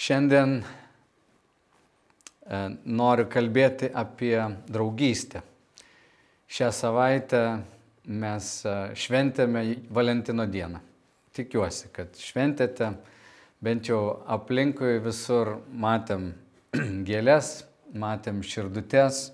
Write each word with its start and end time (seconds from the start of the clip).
Šiandien 0.00 0.62
e, 0.64 2.58
noriu 2.88 3.26
kalbėti 3.28 3.90
apie 3.92 4.36
draugystę. 4.72 5.42
Šią 6.48 6.70
savaitę 6.72 7.40
mes 8.08 8.48
e, 8.64 8.72
šventėme 8.96 9.64
Valentino 9.92 10.46
dieną. 10.48 10.80
Tikiuosi, 11.36 11.90
kad 11.92 12.16
šventėte, 12.16 12.94
bent 13.60 13.90
jau 13.92 14.00
aplinkui 14.24 14.96
visur 15.04 15.58
matėm 15.68 16.30
gėlės, 17.08 17.52
matėm 17.92 18.40
širdutės. 18.40 19.26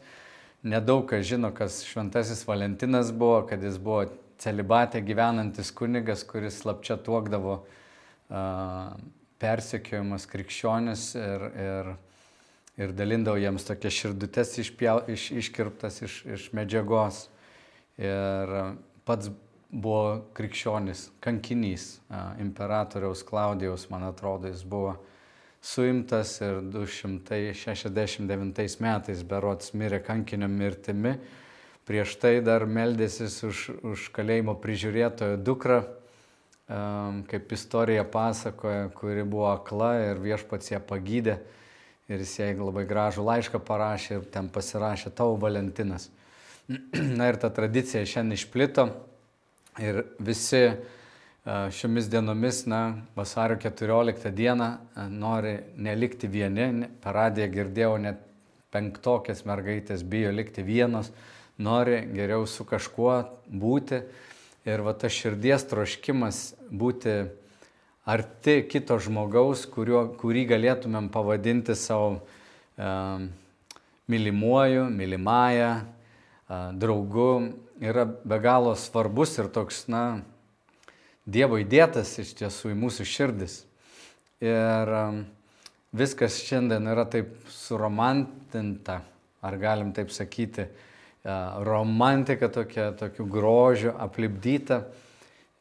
Nedaug 0.66 1.06
kas 1.12 1.28
žino, 1.30 1.52
kas 1.54 1.84
šventasis 1.86 2.42
Valentinas 2.48 3.14
buvo, 3.14 3.44
kad 3.46 3.62
jis 3.62 3.78
buvo 3.78 4.08
celibatė 4.42 4.98
gyvenantis 5.06 5.70
kunigas, 5.70 6.26
kuris 6.26 6.58
slapčia 6.58 6.98
tuokdavo 7.06 7.60
uh, 7.60 8.96
persekiojamas 9.42 10.26
krikščionis 10.30 11.06
ir, 11.20 11.46
ir, 11.60 11.90
ir 12.80 12.94
dalindavo 12.96 13.40
jiems 13.40 13.66
tokias 13.68 13.96
širdutes 13.96 14.54
išpjau, 14.62 15.02
iš, 15.12 15.30
iškirptas 15.42 16.00
iš, 16.06 16.20
iš 16.36 16.46
medžiagos. 16.56 17.26
Ir 17.96 18.52
pats 19.08 19.30
buvo 19.70 20.22
krikščionis, 20.36 21.10
kankinys, 21.24 21.98
imperatoriaus 22.40 23.24
Klaudijaus, 23.26 23.88
man 23.90 24.06
atrodo, 24.08 24.48
jis 24.52 24.64
buvo 24.64 24.96
suimtas 25.66 26.36
ir 26.44 26.60
269 26.70 28.78
metais 28.84 29.24
berots 29.26 29.72
mirė 29.74 29.98
kankinio 30.04 30.48
mirtimi. 30.48 31.16
Prieš 31.86 32.16
tai 32.22 32.40
dar 32.42 32.66
meldėsis 32.66 33.44
už, 33.46 33.70
už 33.86 34.08
kalėjimo 34.14 34.54
prižiūrėtojo 34.62 35.36
dukrą 35.38 35.82
kaip 37.30 37.52
istorija 37.52 38.04
pasakoja, 38.04 38.88
kuri 38.94 39.22
buvo 39.24 39.46
akla 39.52 39.92
ir 40.08 40.22
viešpats 40.22 40.72
ją 40.72 40.80
pagydė. 40.82 41.38
Ir 42.06 42.22
jis 42.22 42.36
jai 42.38 42.52
labai 42.54 42.84
gražų 42.86 43.24
laišką 43.26 43.60
parašė 43.66 44.20
ir 44.20 44.26
ten 44.30 44.48
pasirašė 44.50 45.10
tavo 45.14 45.34
Valentinas. 45.42 46.08
Na 47.18 47.30
ir 47.30 47.38
ta 47.42 47.50
tradicija 47.50 48.06
šiandien 48.06 48.38
išplito 48.38 48.86
ir 49.82 50.04
visi 50.18 50.68
šiomis 51.46 52.08
dienomis, 52.10 52.64
na, 52.66 52.96
vasario 53.14 53.56
14 53.62 54.30
dieną 54.34 54.70
nori 55.14 55.56
nelikti 55.78 56.26
vieni, 56.26 56.88
per 57.02 57.14
radiją 57.14 57.46
girdėjau 57.52 57.98
net 58.02 58.22
penktokės 58.74 59.44
mergaitės 59.46 60.02
bijo 60.02 60.32
likti 60.34 60.64
vienos, 60.66 61.12
nori 61.62 62.00
geriau 62.10 62.46
su 62.50 62.66
kažkuo 62.66 63.20
būti 63.46 64.02
Ir 64.66 64.82
va 64.82 64.96
tas 64.98 65.14
širdies 65.14 65.62
troškimas 65.70 66.40
būti 66.74 67.12
arti 68.02 68.56
kito 68.66 68.96
žmogaus, 68.98 69.62
kurio, 69.70 70.00
kurį 70.18 70.42
galėtumėm 70.50 71.06
pavadinti 71.14 71.76
savo 71.78 72.16
e, 72.74 72.88
mylimuoju, 74.10 74.88
mylimąją, 74.90 75.70
e, 75.78 76.58
draugu, 76.82 77.28
yra 77.78 78.06
be 78.06 78.40
galo 78.42 78.74
svarbus 78.78 79.36
ir 79.38 79.52
toks, 79.54 79.84
na, 79.86 80.02
Dievo 81.26 81.58
įdėtas 81.58 82.12
iš 82.22 82.36
tiesų 82.38 82.70
į 82.70 82.76
mūsų 82.78 83.06
širdis. 83.10 83.54
Ir 84.42 84.92
e, 84.98 85.06
viskas 85.94 86.42
šiandien 86.42 86.90
yra 86.90 87.06
taip 87.10 87.32
suromantinta, 87.54 89.00
ar 89.42 89.62
galim 89.62 89.94
taip 89.94 90.10
sakyti, 90.14 90.66
romantika 91.66 92.48
tokia, 92.48 92.92
tokiu 92.92 93.26
grožiu 93.26 93.92
aplipdyta. 93.98 94.84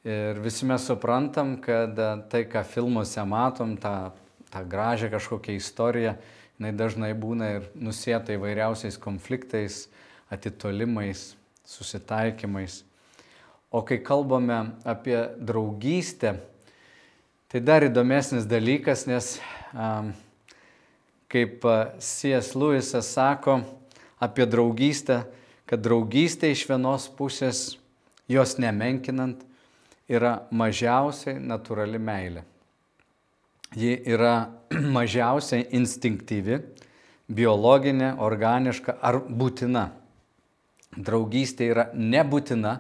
Ir 0.06 0.38
visi 0.40 0.66
mes 0.70 0.86
suprantam, 0.86 1.56
kad 1.58 1.98
tai, 2.30 2.44
ką 2.46 2.62
filmuose 2.70 3.24
matom, 3.26 3.74
tą, 3.82 4.12
tą 4.54 4.62
gražią 4.70 5.10
kažkokią 5.10 5.56
istoriją, 5.58 6.14
jinai 6.60 6.74
dažnai 6.78 7.14
būna 7.18 7.48
ir 7.56 7.70
nusėta 7.74 8.36
įvairiausiais 8.36 9.00
konfliktais, 9.02 9.88
atitolimais, 10.30 11.32
susitaikymais. 11.66 12.84
O 13.74 13.82
kai 13.82 13.98
kalbame 13.98 14.76
apie 14.86 15.18
draugystę, 15.42 16.36
tai 17.50 17.64
dar 17.66 17.88
įdomesnis 17.88 18.46
dalykas, 18.46 19.08
nes 19.10 19.40
um, 19.74 20.14
kaip 21.28 21.66
C.S. 21.98 22.54
Lewisas 22.54 23.10
sako 23.18 23.64
apie 24.22 24.46
draugystę, 24.46 25.24
kad 25.70 25.82
draugystė 25.82 26.52
iš 26.54 26.66
vienos 26.70 27.08
pusės, 27.18 27.78
jos 28.30 28.58
nemenkinant, 28.62 29.42
yra 30.10 30.46
mažiausiai 30.54 31.40
natūrali 31.42 32.00
meilė. 32.02 32.46
Ji 33.76 33.96
yra 34.16 34.36
mažiausiai 34.98 35.66
instinktyvi, 35.76 36.60
biologinė, 37.28 38.16
organiška 38.22 39.00
ar 39.02 39.20
būtina. 39.26 39.90
Draugystė 40.96 41.72
yra 41.74 41.88
nebūtina 41.98 42.78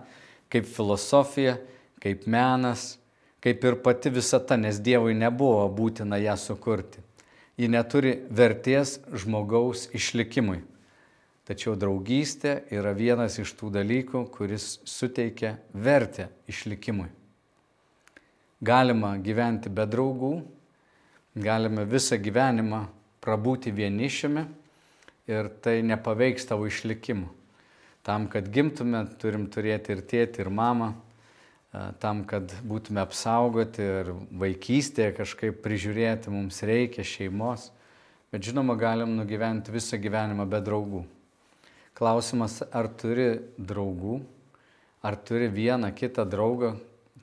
kaip 0.54 0.70
filosofija, 0.70 1.58
kaip 2.00 2.28
menas, 2.30 2.96
kaip 3.44 3.66
ir 3.66 3.80
pati 3.84 4.14
visata, 4.14 4.56
nes 4.58 4.80
Dievui 4.80 5.18
nebuvo 5.18 5.66
būtina 5.74 6.22
ją 6.22 6.38
sukurti. 6.40 7.02
Ji 7.58 7.68
neturi 7.72 8.14
vertės 8.30 9.00
žmogaus 9.16 9.90
išlikimui. 9.96 10.62
Tačiau 11.46 11.76
draugystė 11.78 12.64
yra 12.74 12.96
vienas 12.98 13.38
iš 13.38 13.52
tų 13.54 13.70
dalykų, 13.76 14.24
kuris 14.34 14.80
suteikia 14.90 15.60
vertę 15.78 16.32
išlikimui. 16.50 17.12
Galima 18.66 19.12
gyventi 19.22 19.70
be 19.70 19.86
draugų, 19.86 20.32
galime 21.38 21.86
visą 21.86 22.18
gyvenimą 22.18 22.88
prabūti 23.22 23.70
vienišiumi 23.76 24.46
ir 25.30 25.52
tai 25.62 25.82
nepaveiks 25.86 26.50
tavo 26.50 26.66
išlikimų. 26.66 27.30
Tam, 28.06 28.26
kad 28.30 28.50
gimtume, 28.50 29.04
turim 29.22 29.46
turėti 29.50 29.94
ir 29.94 30.02
tėtį, 30.06 30.46
ir 30.46 30.50
mamą, 30.50 30.92
tam, 32.02 32.24
kad 32.30 32.54
būtume 32.66 33.02
apsaugoti 33.02 33.86
ir 33.86 34.12
vaikystėje 34.34 35.14
kažkaip 35.18 35.62
prižiūrėti, 35.62 36.34
mums 36.34 36.62
reikia 36.66 37.06
šeimos, 37.06 37.72
bet 38.34 38.46
žinoma, 38.46 38.78
galim 38.80 39.14
nugyventi 39.18 39.74
visą 39.74 40.02
gyvenimą 40.02 40.50
be 40.50 40.62
draugų. 40.66 41.06
Klausimas, 41.96 42.60
ar 42.76 42.90
turi 42.92 43.38
draugų, 43.56 44.18
ar 45.00 45.16
turi 45.16 45.48
vieną 45.48 45.94
kitą 45.96 46.26
draugą, 46.28 46.74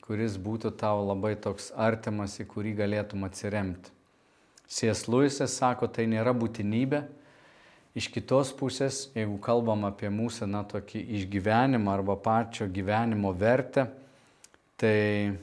kuris 0.00 0.38
būtų 0.41 0.71
tau 0.81 1.03
labai 1.05 1.34
toks 1.37 1.71
artimas, 1.77 2.38
į 2.41 2.47
kurį 2.49 2.72
galėtum 2.78 3.27
atsiremti. 3.28 3.93
Sies 4.65 5.05
Luisas 5.12 5.59
sako, 5.61 5.91
tai 5.93 6.06
nėra 6.09 6.32
būtinybė. 6.32 7.03
Iš 8.00 8.06
kitos 8.15 8.55
pusės, 8.56 9.11
jeigu 9.12 9.37
kalbam 9.44 9.84
apie 9.84 10.09
mūsų, 10.09 10.49
na, 10.49 10.62
tokį 10.65 11.03
išgyvenimą 11.19 11.93
arba 11.93 12.16
pačio 12.16 12.65
gyvenimo 12.72 13.34
vertę, 13.37 13.84
tai 14.81 15.37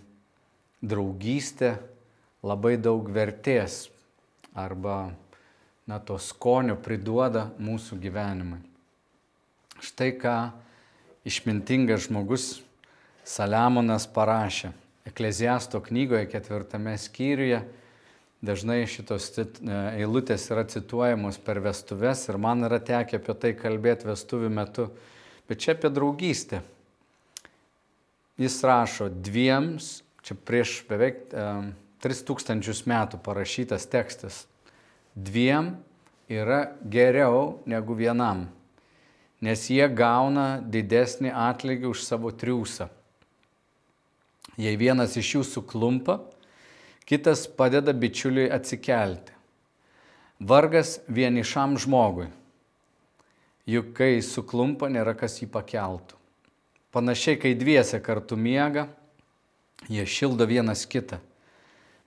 draugystė 0.82 1.76
labai 2.42 2.80
daug 2.82 3.06
vertės 3.14 3.84
arba, 4.58 5.12
na, 5.86 6.02
to 6.02 6.18
skonio 6.18 6.80
priduoda 6.82 7.52
mūsų 7.62 8.02
gyvenimui. 8.02 8.64
Štai 9.80 10.12
ką 10.20 10.36
išmintingas 11.28 12.08
žmogus 12.10 12.48
Saliamonas 13.24 14.08
parašė. 14.12 14.74
Ekleziasto 15.08 15.80
knygoje 15.86 16.28
ketvirtame 16.30 16.98
skyriuje 17.00 17.62
dažnai 18.46 18.84
šitos 18.88 19.30
eilutės 19.96 20.50
yra 20.52 20.66
cituojamos 20.70 21.40
per 21.44 21.62
vestuves 21.64 22.26
ir 22.30 22.40
man 22.42 22.68
yra 22.68 22.80
tekę 22.84 23.20
apie 23.20 23.36
tai 23.40 23.54
kalbėti 23.58 24.10
vestuvių 24.10 24.52
metu, 24.54 24.90
bet 25.48 25.64
čia 25.64 25.76
apie 25.78 25.92
draugystę. 25.94 26.62
Jis 28.40 28.60
rašo 28.64 29.10
dviems, 29.12 30.00
čia 30.24 30.36
prieš 30.36 30.80
beveik 30.88 31.26
e, 31.32 31.48
3000 32.04 32.86
metų 32.88 33.20
parašytas 33.24 33.88
tekstas, 33.92 34.46
dviem 35.16 35.74
yra 36.32 36.70
geriau 36.88 37.60
negu 37.68 37.98
vienam 38.00 38.48
nes 39.42 39.68
jie 39.72 39.86
gauna 39.88 40.60
didesnį 40.60 41.32
atlygį 41.32 41.90
už 41.92 42.04
savo 42.04 42.32
triūsą. 42.36 42.90
Jei 44.60 44.76
vienas 44.76 45.16
iš 45.16 45.36
jų 45.38 45.44
suklumpa, 45.48 46.20
kitas 47.08 47.46
padeda 47.48 47.96
bičiuliui 47.96 48.50
atsikelti. 48.52 49.32
Vargas 50.40 51.00
vienišam 51.08 51.78
žmogui, 51.80 52.28
juk 53.68 53.94
kai 53.96 54.20
suklumpa, 54.24 54.92
nėra 54.92 55.16
kas 55.16 55.40
jį 55.40 55.50
pakeltų. 55.52 56.16
Panašiai, 56.96 57.38
kai 57.40 57.54
dviese 57.56 58.00
kartu 58.02 58.36
miega, 58.40 58.88
jie 59.88 60.04
šildo 60.08 60.48
vienas 60.50 60.88
kitą. 60.90 61.20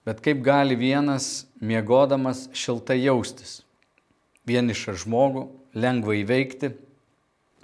Bet 0.03 0.19
kaip 0.19 0.41
gali 0.43 0.75
vienas 0.75 1.45
miegodamas 1.63 2.49
šiltai 2.51 2.99
jaustis? 2.99 3.61
Vienišą 4.43 4.97
žmogų 5.05 5.45
lengva 5.79 6.17
įveikti, 6.19 6.73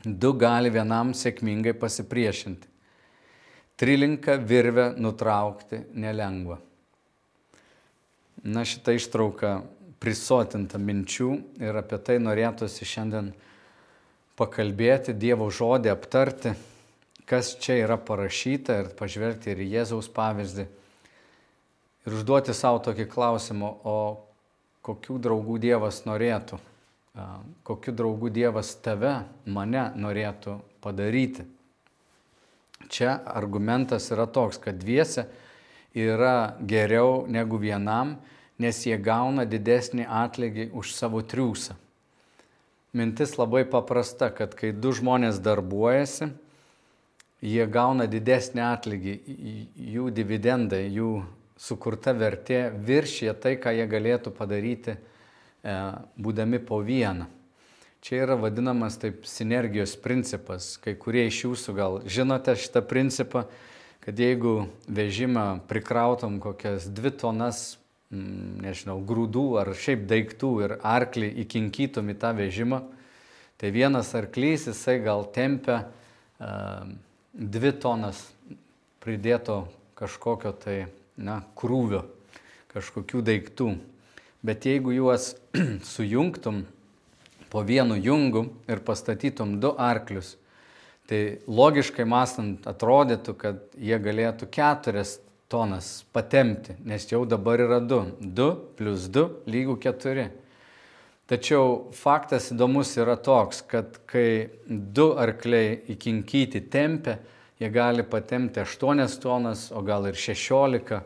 Du 0.06 0.32
gali 0.40 0.72
vienam 0.72 1.12
sėkmingai 1.18 1.74
pasipriešinti. 1.76 2.68
Trilinką 3.80 4.38
virvę 4.48 4.94
nutraukti 5.00 5.82
nelengva. 5.96 6.60
Na 8.44 8.64
šitą 8.64 8.96
ištrauką 8.96 9.52
prisotinta 10.00 10.80
minčių 10.80 11.30
ir 11.60 11.80
apie 11.80 12.00
tai 12.00 12.18
norėtųsi 12.24 12.88
šiandien 12.88 13.34
pakalbėti, 14.40 15.16
Dievo 15.20 15.50
žodį 15.52 15.92
aptarti, 15.92 16.54
kas 17.28 17.58
čia 17.60 17.82
yra 17.84 18.00
parašyta 18.00 18.80
ir 18.80 18.92
pažvelgti 19.00 19.52
ir 19.52 19.64
į 19.66 19.70
Jėzaus 19.76 20.08
pavyzdį. 20.16 20.66
Ir 22.08 22.16
užduoti 22.16 22.56
savo 22.56 22.80
tokį 22.88 23.10
klausimą, 23.12 23.74
o 23.84 23.98
kokių 24.88 25.20
draugų 25.28 25.60
Dievas 25.60 26.06
norėtų, 26.08 26.60
kokių 27.68 27.94
draugų 27.96 28.32
Dievas 28.34 28.74
tave, 28.84 29.24
mane 29.46 29.90
norėtų 29.98 30.60
padaryti. 30.84 31.46
Čia 32.90 33.20
argumentas 33.28 34.10
yra 34.14 34.26
toks, 34.30 34.60
kad 34.62 34.80
dviese 34.80 35.28
yra 35.94 36.56
geriau 36.62 37.26
negu 37.28 37.60
vienam, 37.60 38.18
nes 38.60 38.82
jie 38.86 38.98
gauna 39.00 39.46
didesnį 39.48 40.06
atlygį 40.06 40.70
už 40.76 40.94
savo 40.96 41.22
triūsą. 41.22 41.76
Mintis 42.94 43.36
labai 43.38 43.66
paprasta, 43.70 44.32
kad 44.34 44.56
kai 44.58 44.72
du 44.74 44.92
žmonės 44.96 45.38
darbuojasi, 45.46 46.32
jie 47.46 47.68
gauna 47.70 48.08
didesnį 48.10 48.64
atlygį, 48.66 49.14
jų 49.94 50.10
dividendai, 50.16 50.88
jų 50.90 51.20
sukurta 51.60 52.16
vertė 52.18 52.70
viršė 52.74 53.36
tai, 53.38 53.56
ką 53.62 53.76
jie 53.78 53.86
galėtų 53.92 54.34
padaryti 54.36 54.98
būdami 55.64 56.60
po 56.64 56.80
vieną. 56.86 57.28
Čia 58.00 58.22
yra 58.24 58.38
vadinamas 58.40 58.96
taip 58.96 59.26
sinergijos 59.28 59.98
principas. 60.00 60.78
Kai 60.80 60.94
kurie 60.96 61.26
iš 61.28 61.42
jūsų 61.44 61.76
gal 61.76 61.98
žinote 62.08 62.56
šitą 62.56 62.80
principą, 62.88 63.44
kad 64.00 64.20
jeigu 64.20 64.70
vežimą 64.88 65.60
prikrautom 65.68 66.40
kokias 66.40 66.88
dvi 66.88 67.12
tonas, 67.12 67.76
mm, 68.12 68.64
nežinau, 68.64 69.02
grūdų 69.04 69.44
ar 69.60 69.74
šiaip 69.76 70.08
daiktų 70.08 70.54
ir 70.64 70.78
arklį 70.80 71.34
įkinkytum 71.44 72.08
į 72.14 72.16
tą 72.24 72.32
vežimą, 72.40 72.80
tai 73.60 73.74
vienas 73.76 74.14
arklys 74.16 74.70
jisai 74.72 75.02
gal 75.04 75.28
tempia 75.36 75.82
uh, 75.84 76.88
dvi 77.34 77.74
tonas 77.76 78.24
pridėto 79.04 79.66
kažkokio 80.00 80.56
tai, 80.56 80.78
na, 81.20 81.42
krūvio, 81.60 82.06
kažkokių 82.72 83.22
daiktų. 83.28 83.74
Bet 84.46 84.66
jeigu 84.66 84.94
juos 84.96 85.34
sujungtum 85.94 86.64
po 87.50 87.64
vienu 87.66 87.98
jungu 88.00 88.48
ir 88.70 88.80
pastatytum 88.86 89.60
du 89.60 89.74
arklius, 89.78 90.38
Tai 91.10 91.22
logiškai 91.50 92.06
mąstant 92.06 92.68
atrodytų, 92.70 93.34
kad 93.42 93.62
jie 93.82 93.98
galėtų 93.98 94.46
keturias 94.54 95.16
tonas 95.50 96.04
patemti, 96.14 96.76
nes 96.86 97.08
jau 97.10 97.24
dabar 97.26 97.64
yra 97.64 97.80
du. 97.82 98.04
Du 98.22 98.52
plus 98.78 99.08
du 99.10 99.24
lygų 99.50 99.80
keturi. 99.82 100.28
Tačiau 101.30 101.90
faktas 101.98 102.52
įdomus 102.54 102.94
yra 103.02 103.16
toks, 103.18 103.64
kad 103.66 103.98
kai 104.10 104.52
du 104.70 105.08
arkliai 105.18 105.80
įkinkyti 105.96 106.62
tempia, 106.70 107.18
jie 107.58 107.72
gali 107.74 108.06
patemti 108.06 108.62
8 108.62 109.18
tonas, 109.24 109.70
o 109.74 109.82
gal 109.86 110.06
ir 110.12 110.18
16. 110.18 111.02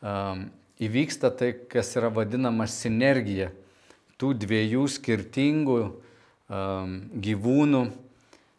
Um, 0.00 0.46
įvyksta 0.84 1.32
tai, 1.34 1.52
kas 1.70 1.94
yra 1.98 2.12
vadinama 2.12 2.68
sinergija 2.70 3.50
tų 4.20 4.32
dviejų 4.44 4.86
skirtingų 4.94 5.78
um, 5.84 6.96
gyvūnų 7.24 7.84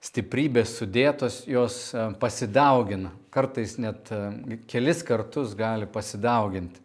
stiprybės 0.06 0.76
sudėtos, 0.80 1.44
jos 1.50 1.78
e, 1.94 2.08
pasidaugina. 2.22 3.12
Kartais 3.34 3.76
net 3.82 4.12
e, 4.14 4.60
kelis 4.70 5.02
kartus 5.06 5.56
gali 5.58 5.88
pasidauginti. 5.90 6.82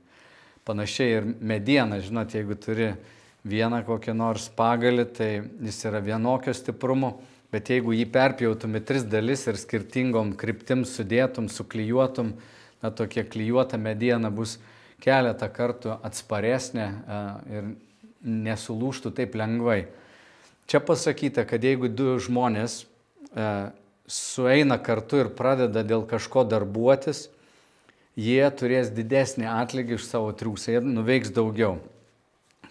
Panašiai 0.67 1.17
ir 1.19 1.27
mediena, 1.41 1.99
žinot, 2.05 2.35
jeigu 2.37 2.57
turi 2.61 2.93
vieną 3.49 3.83
kokią 3.89 4.15
nors 4.17 4.49
pagalį, 4.57 5.07
tai 5.17 5.31
jis 5.67 5.83
yra 5.89 6.03
vienokio 6.05 6.55
stiprumo, 6.57 7.15
bet 7.53 7.73
jeigu 7.73 7.95
jį 7.97 8.07
perpjautum 8.13 8.77
į 8.79 8.83
tris 8.89 9.07
dalis 9.09 9.47
ir 9.51 9.59
skirtingom 9.59 10.35
kryptim 10.39 10.85
sudėtum, 10.89 11.49
suklyjuotum, 11.53 12.35
na 12.81 12.93
tokia 12.95 13.25
klyjuota 13.29 13.81
mediena 13.81 14.31
bus 14.33 14.59
keletą 15.01 15.49
kartų 15.53 15.97
atsparesnė 16.07 16.87
e, 16.87 17.23
ir 17.57 17.73
nesulūštų 18.21 19.15
taip 19.17 19.35
lengvai. 19.41 19.83
Čia 20.71 20.79
pasakyta, 20.85 21.47
kad 21.49 21.65
jeigu 21.65 21.89
du 21.91 22.15
žmonės 22.23 22.85
E, 23.37 23.71
sueina 24.11 24.79
kartu 24.83 25.21
ir 25.23 25.29
pradeda 25.39 25.85
dėl 25.87 26.03
kažko 26.09 26.43
darbuotis, 26.51 27.29
jie 28.19 28.43
turės 28.59 28.91
didesnį 28.91 29.47
atlygį 29.47 29.95
iš 30.01 30.09
savo 30.09 30.33
triūsą, 30.35 30.75
jie 30.75 30.81
nuveiks 30.83 31.31
daugiau. 31.35 31.79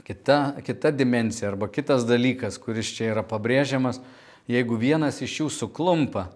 Kita, 0.04 0.58
kita 0.66 0.92
dimensija 0.92 1.54
arba 1.54 1.70
kitas 1.72 2.04
dalykas, 2.10 2.58
kuris 2.60 2.92
čia 2.98 3.14
yra 3.14 3.24
pabrėžiamas, 3.24 4.02
jeigu 4.52 4.76
vienas 4.82 5.22
iš 5.24 5.38
jų 5.44 5.50
suklumpa, 5.54 6.28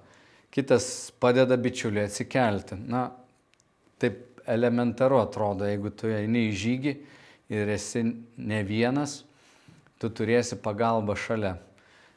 kitas 0.54 1.12
padeda 1.20 1.58
bičiuliui 1.60 2.06
atsikelti. 2.06 2.78
Na, 2.80 3.10
taip 4.00 4.33
elementaru 4.48 5.20
atrodo, 5.22 5.68
jeigu 5.68 5.92
tu 5.96 6.10
eini 6.12 6.48
į 6.50 6.56
žygį 6.64 6.94
ir 7.54 7.70
esi 7.74 8.04
ne 8.38 8.64
vienas, 8.68 9.22
tu 10.02 10.10
turėsi 10.10 10.58
pagalbą 10.60 11.16
šalia. 11.20 11.58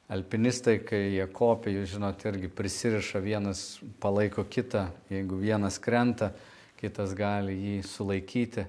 Alpinistai, 0.06 0.78
kai 0.86 1.00
jie 1.16 1.24
kopia, 1.34 1.72
jūs 1.74 1.96
žinot, 1.96 2.22
irgi 2.28 2.50
prisiriša 2.54 3.18
vienas, 3.24 3.62
palaiko 3.98 4.44
kitą, 4.46 4.84
jeigu 5.10 5.40
vienas 5.40 5.80
krenta, 5.82 6.30
kitas 6.78 7.14
gali 7.18 7.56
jį 7.58 7.80
sulaikyti. 7.86 8.68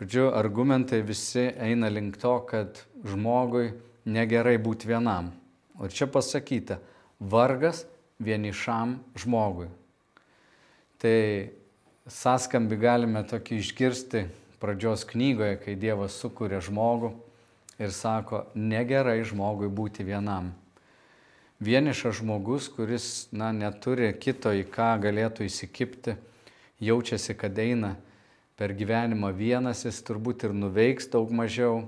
Žodžiu, 0.00 0.32
argumentai 0.34 0.98
visi 1.06 1.46
eina 1.62 1.86
link 1.92 2.18
to, 2.18 2.34
kad 2.50 2.82
žmogui 3.06 3.68
negerai 4.10 4.56
būti 4.58 4.90
vienam. 4.90 5.30
O 5.78 5.86
čia 5.86 6.08
pasakyta, 6.10 6.80
vargas 7.22 7.84
vienišam 8.18 8.98
žmogui. 9.22 9.68
Tai 10.98 11.18
sąskambi 12.10 12.76
galime 12.80 13.22
tokį 13.24 13.60
išgirsti 13.62 14.26
pradžios 14.60 15.06
knygoje, 15.08 15.56
kai 15.62 15.78
Dievas 15.78 16.18
sukūrė 16.20 16.60
žmogų 16.64 17.14
ir 17.80 17.94
sako, 17.94 18.44
negerai 18.54 19.22
žmogui 19.26 19.70
būti 19.72 20.04
vienam 20.06 20.52
vienišas 21.64 22.18
žmogus, 22.20 22.68
kuris 22.68 23.28
na, 23.32 23.52
neturi 23.52 24.12
kito, 24.20 24.52
į 24.52 24.66
ką 24.72 24.94
galėtų 25.04 25.46
įsikipti, 25.48 26.16
jaučiasi, 26.82 27.36
kad 27.38 27.58
eina 27.58 27.94
per 28.58 28.74
gyvenimą 28.76 29.32
vienas, 29.34 29.84
jis 29.86 30.02
turbūt 30.06 30.46
ir 30.48 30.54
nuveiks 30.56 31.08
daug 31.12 31.30
mažiau 31.32 31.84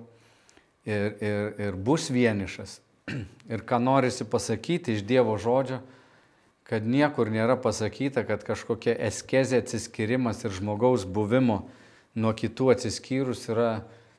ir, 0.86 1.16
ir, 1.20 1.52
ir 1.68 1.76
bus 1.76 2.10
vienišas. 2.10 2.80
Ir 3.46 3.60
ką 3.62 3.78
norisi 3.78 4.24
pasakyti 4.26 4.96
iš 4.96 5.04
Dievo 5.06 5.36
žodžio, 5.38 5.76
kad 6.66 6.86
niekur 6.86 7.30
nėra 7.30 7.56
pasakyta, 7.62 8.24
kad 8.26 8.42
kažkokia 8.46 8.96
eskezė 9.06 9.62
atsiskirimas 9.62 10.42
ir 10.44 10.54
žmogaus 10.56 11.06
buvimo 11.06 11.62
nuo 12.18 12.32
kitų 12.34 12.72
atsiskyrus 12.74 13.46
yra 13.52 13.70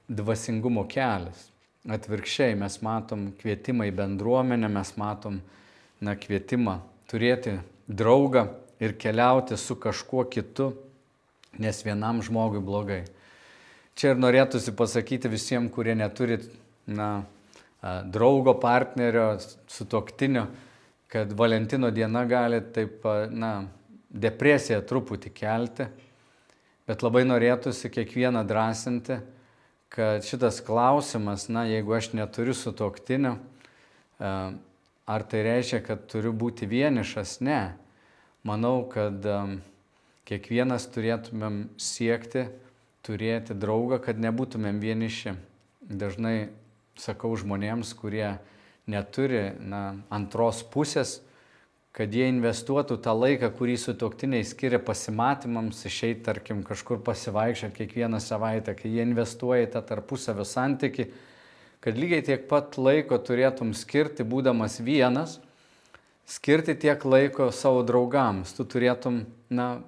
dvasingumo 0.07 0.85
kelias. 0.87 1.49
Atvirkščiai 1.87 2.55
mes 2.59 2.79
matom 2.83 3.29
kvietimą 3.39 3.87
į 3.87 3.93
bendruomenę, 3.95 4.67
mes 4.71 4.93
matom 4.99 5.41
na, 6.03 6.15
kvietimą 6.19 6.79
turėti 7.07 7.57
draugą 7.87 8.47
ir 8.83 8.95
keliauti 8.99 9.57
su 9.59 9.77
kažkuo 9.79 10.25
kitu, 10.31 10.73
nes 11.57 11.79
vienam 11.83 12.19
žmogui 12.23 12.61
blogai. 12.63 13.05
Čia 13.97 14.13
ir 14.13 14.19
norėtųsi 14.21 14.75
pasakyti 14.77 15.31
visiems, 15.31 15.71
kurie 15.73 15.95
neturi 15.97 16.37
na, 16.85 17.25
draugo, 17.81 18.53
partnerio, 18.61 19.37
sutoktinio, 19.71 20.45
kad 21.11 21.31
Valentino 21.37 21.91
diena 21.91 22.25
gali 22.27 22.61
taip, 22.73 23.05
na, 23.31 23.67
depresiją 24.07 24.81
truputį 24.87 25.31
kelti, 25.35 25.87
bet 26.87 27.03
labai 27.03 27.25
norėtųsi 27.27 27.91
kiekvieną 27.91 28.43
drąsinti 28.47 29.19
kad 29.89 30.25
šitas 30.25 30.61
klausimas, 30.61 31.47
na, 31.49 31.65
jeigu 31.65 31.95
aš 31.95 32.11
neturiu 32.13 32.53
sutoktinio, 32.55 33.37
ar 34.19 35.25
tai 35.31 35.43
reiškia, 35.45 35.81
kad 35.85 36.07
turiu 36.11 36.33
būti 36.35 36.67
vienišas? 36.67 37.39
Ne. 37.45 37.61
Manau, 38.47 38.83
kad 38.91 39.23
kiekvienas 40.27 40.87
turėtumėm 40.91 41.67
siekti 41.79 42.47
turėti 43.07 43.55
draugą, 43.55 44.01
kad 44.03 44.19
nebūtumėm 44.19 44.81
vieniši. 44.83 45.37
Dažnai 45.87 46.49
sakau 46.99 47.31
žmonėms, 47.39 47.93
kurie 47.95 48.35
neturi 48.87 49.51
na, 49.59 49.97
antros 50.13 50.63
pusės, 50.71 51.19
kad 51.97 52.13
jie 52.13 52.27
investuotų 52.29 52.99
tą 53.01 53.13
laiką, 53.17 53.49
kurį 53.57 53.75
sutoktiniai 53.81 54.45
skiria 54.45 54.77
pasimatymams, 54.77 55.79
išeiti, 55.89 56.21
tarkim, 56.27 56.61
kažkur 56.65 57.01
pasivaikščioti 57.05 57.73
kiekvieną 57.79 58.21
savaitę, 58.21 58.75
kai 58.77 58.91
jie 58.93 59.05
investuoja 59.07 59.65
į 59.65 59.71
tą 59.73 59.81
tarpusavio 59.89 60.45
santyki, 60.45 61.07
kad 61.81 61.97
lygiai 61.97 62.23
tiek 62.25 62.45
pat 62.49 62.77
laiko 62.77 63.17
turėtum 63.17 63.73
skirti, 63.77 64.25
būdamas 64.27 64.77
vienas, 64.85 65.39
skirti 66.29 66.77
tiek 66.77 67.01
laiko 67.01 67.49
savo 67.55 67.81
draugams. 67.87 68.53
Tu 68.53 68.65
turėtum, 68.69 69.23
na, 69.49 69.79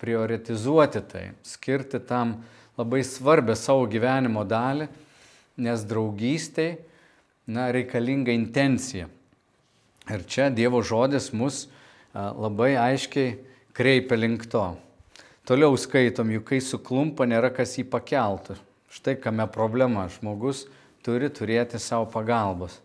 prioritizuoti 0.00 1.02
tai, 1.12 1.24
skirti 1.44 2.00
tam 2.08 2.38
labai 2.80 3.02
svarbę 3.04 3.52
savo 3.58 3.84
gyvenimo 3.90 4.46
dalį, 4.48 4.88
nes 5.60 5.84
draugystėj 5.84 6.78
na, 7.50 7.70
reikalinga 7.74 8.32
intencija. 8.32 9.08
Ir 10.10 10.24
čia 10.26 10.48
Dievo 10.50 10.82
žodis 10.86 11.30
mus 11.36 11.66
labai 12.14 12.74
aiškiai 12.78 13.36
kreipia 13.76 14.18
link 14.18 14.46
to. 14.50 14.64
Toliau 15.46 15.74
skaitom, 15.78 16.30
juk 16.30 16.46
kai 16.50 16.60
suklumpa, 16.62 17.26
nėra 17.26 17.50
kas 17.54 17.76
jį 17.78 17.86
pakeltų. 17.90 18.58
Štai 18.90 19.16
kame 19.22 19.46
problema. 19.50 20.06
Žmogus 20.10 20.64
turi 21.06 21.30
turėti 21.30 21.78
savo 21.82 22.06
pagalbos. 22.10 22.78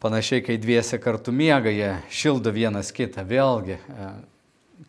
Panašiai, 0.00 0.42
kai 0.44 0.58
dviese 0.60 0.98
kartu 1.00 1.32
miega, 1.32 1.72
jie 1.72 1.94
šildo 2.12 2.52
vienas 2.52 2.92
kitą. 2.92 3.24
Vėlgi, 3.24 3.78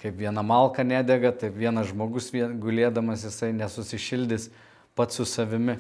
kaip 0.02 0.18
viena 0.20 0.44
malka 0.44 0.84
nedega, 0.84 1.32
taip 1.32 1.56
vienas 1.56 1.92
žmogus 1.94 2.32
gulėdamas 2.36 3.24
jisai 3.28 3.54
nesusišildys 3.56 4.50
pats 4.96 5.20
su 5.20 5.28
savimi. 5.28 5.78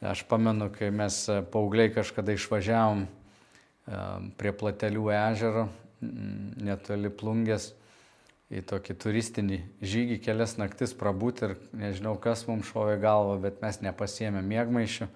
Aš 0.00 0.22
pamenu, 0.28 0.70
kai 0.72 0.88
mes 0.94 1.16
e, 1.28 1.40
paaugliai 1.52 1.92
kažkada 1.92 2.32
išvažiavom 2.32 3.04
e, 3.04 3.08
prie 4.40 4.52
Platelių 4.56 5.10
ežero, 5.12 5.66
netoli 6.00 7.12
plungės, 7.12 7.74
į 8.50 8.64
tokį 8.66 8.96
turistinį 8.98 9.60
žygį 9.84 10.16
kelias 10.24 10.56
naktis 10.58 10.96
prabūti 10.96 11.46
ir 11.46 11.52
nežinau, 11.76 12.16
kas 12.18 12.46
mums 12.48 12.72
šovė 12.72 12.96
galvą, 13.02 13.36
bet 13.44 13.60
mes 13.62 13.78
nepasiemėm 13.84 14.48
mėgmaišių, 14.50 15.06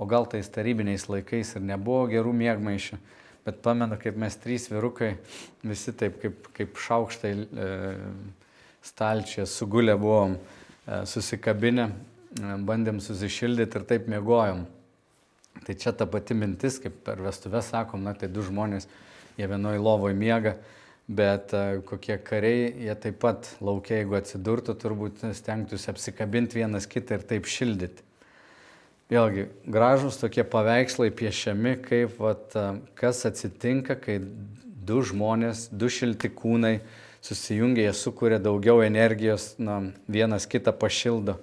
o 0.00 0.08
gal 0.08 0.26
tais 0.26 0.48
tarybiniais 0.50 1.04
laikais 1.12 1.54
ir 1.54 1.66
nebuvo 1.68 2.08
gerų 2.10 2.32
mėgmaišių 2.40 2.98
bet 3.44 3.62
pamenu, 3.62 3.96
kaip 4.00 4.18
mes 4.20 4.36
trys 4.40 4.68
vyrukai, 4.70 5.14
visi 5.64 5.92
taip 5.96 6.20
kaip, 6.22 6.48
kaip 6.56 6.78
šaukštai 6.80 7.32
e, 7.34 7.68
stalčiai 8.84 9.46
sugulę 9.48 9.96
buvom, 10.00 10.36
e, 10.36 11.00
susikabinę, 11.08 11.88
bandėm 12.38 13.00
susišildyti 13.02 13.80
ir 13.80 13.86
taip 13.88 14.10
mėgojom. 14.10 14.66
Tai 15.66 15.74
čia 15.74 15.92
ta 15.92 16.06
pati 16.06 16.34
mintis, 16.34 16.78
kaip 16.80 17.00
per 17.04 17.20
vestuvę 17.20 17.62
sakom, 17.64 18.04
na 18.06 18.14
tai 18.14 18.30
du 18.32 18.44
žmonės, 18.46 18.86
jie 19.38 19.48
vienoje 19.50 19.80
lovoje 19.82 20.14
miega, 20.14 20.54
bet 21.10 21.52
e, 21.56 21.80
kokie 21.86 22.16
kariai, 22.22 22.70
jie 22.86 22.94
taip 23.02 23.18
pat 23.22 23.48
laukia, 23.60 23.98
jeigu 23.98 24.14
atsidurtų, 24.20 24.76
turbūt 24.78 25.24
stengtųsi 25.36 25.90
apsikabinti 25.90 26.60
vienas 26.62 26.86
kitą 26.88 27.18
ir 27.18 27.26
taip 27.26 27.50
šildyti. 27.50 28.06
Vėlgi, 29.10 29.48
gražus 29.66 30.20
tokie 30.20 30.44
paveikslai 30.46 31.10
piešiami, 31.10 31.74
kaip 31.82 32.14
vat, 32.22 32.54
kas 32.94 33.24
atsitinka, 33.26 33.96
kai 33.98 34.20
du 34.86 35.00
žmonės, 35.02 35.64
du 35.74 35.90
šilti 35.90 36.30
kūnai 36.30 36.76
susijungia, 37.18 37.88
jie 37.88 37.94
sukuria 37.98 38.38
daugiau 38.38 38.84
energijos, 38.86 39.56
na, 39.58 39.80
vienas 40.06 40.46
kitą 40.46 40.70
pašildo. 40.78 41.40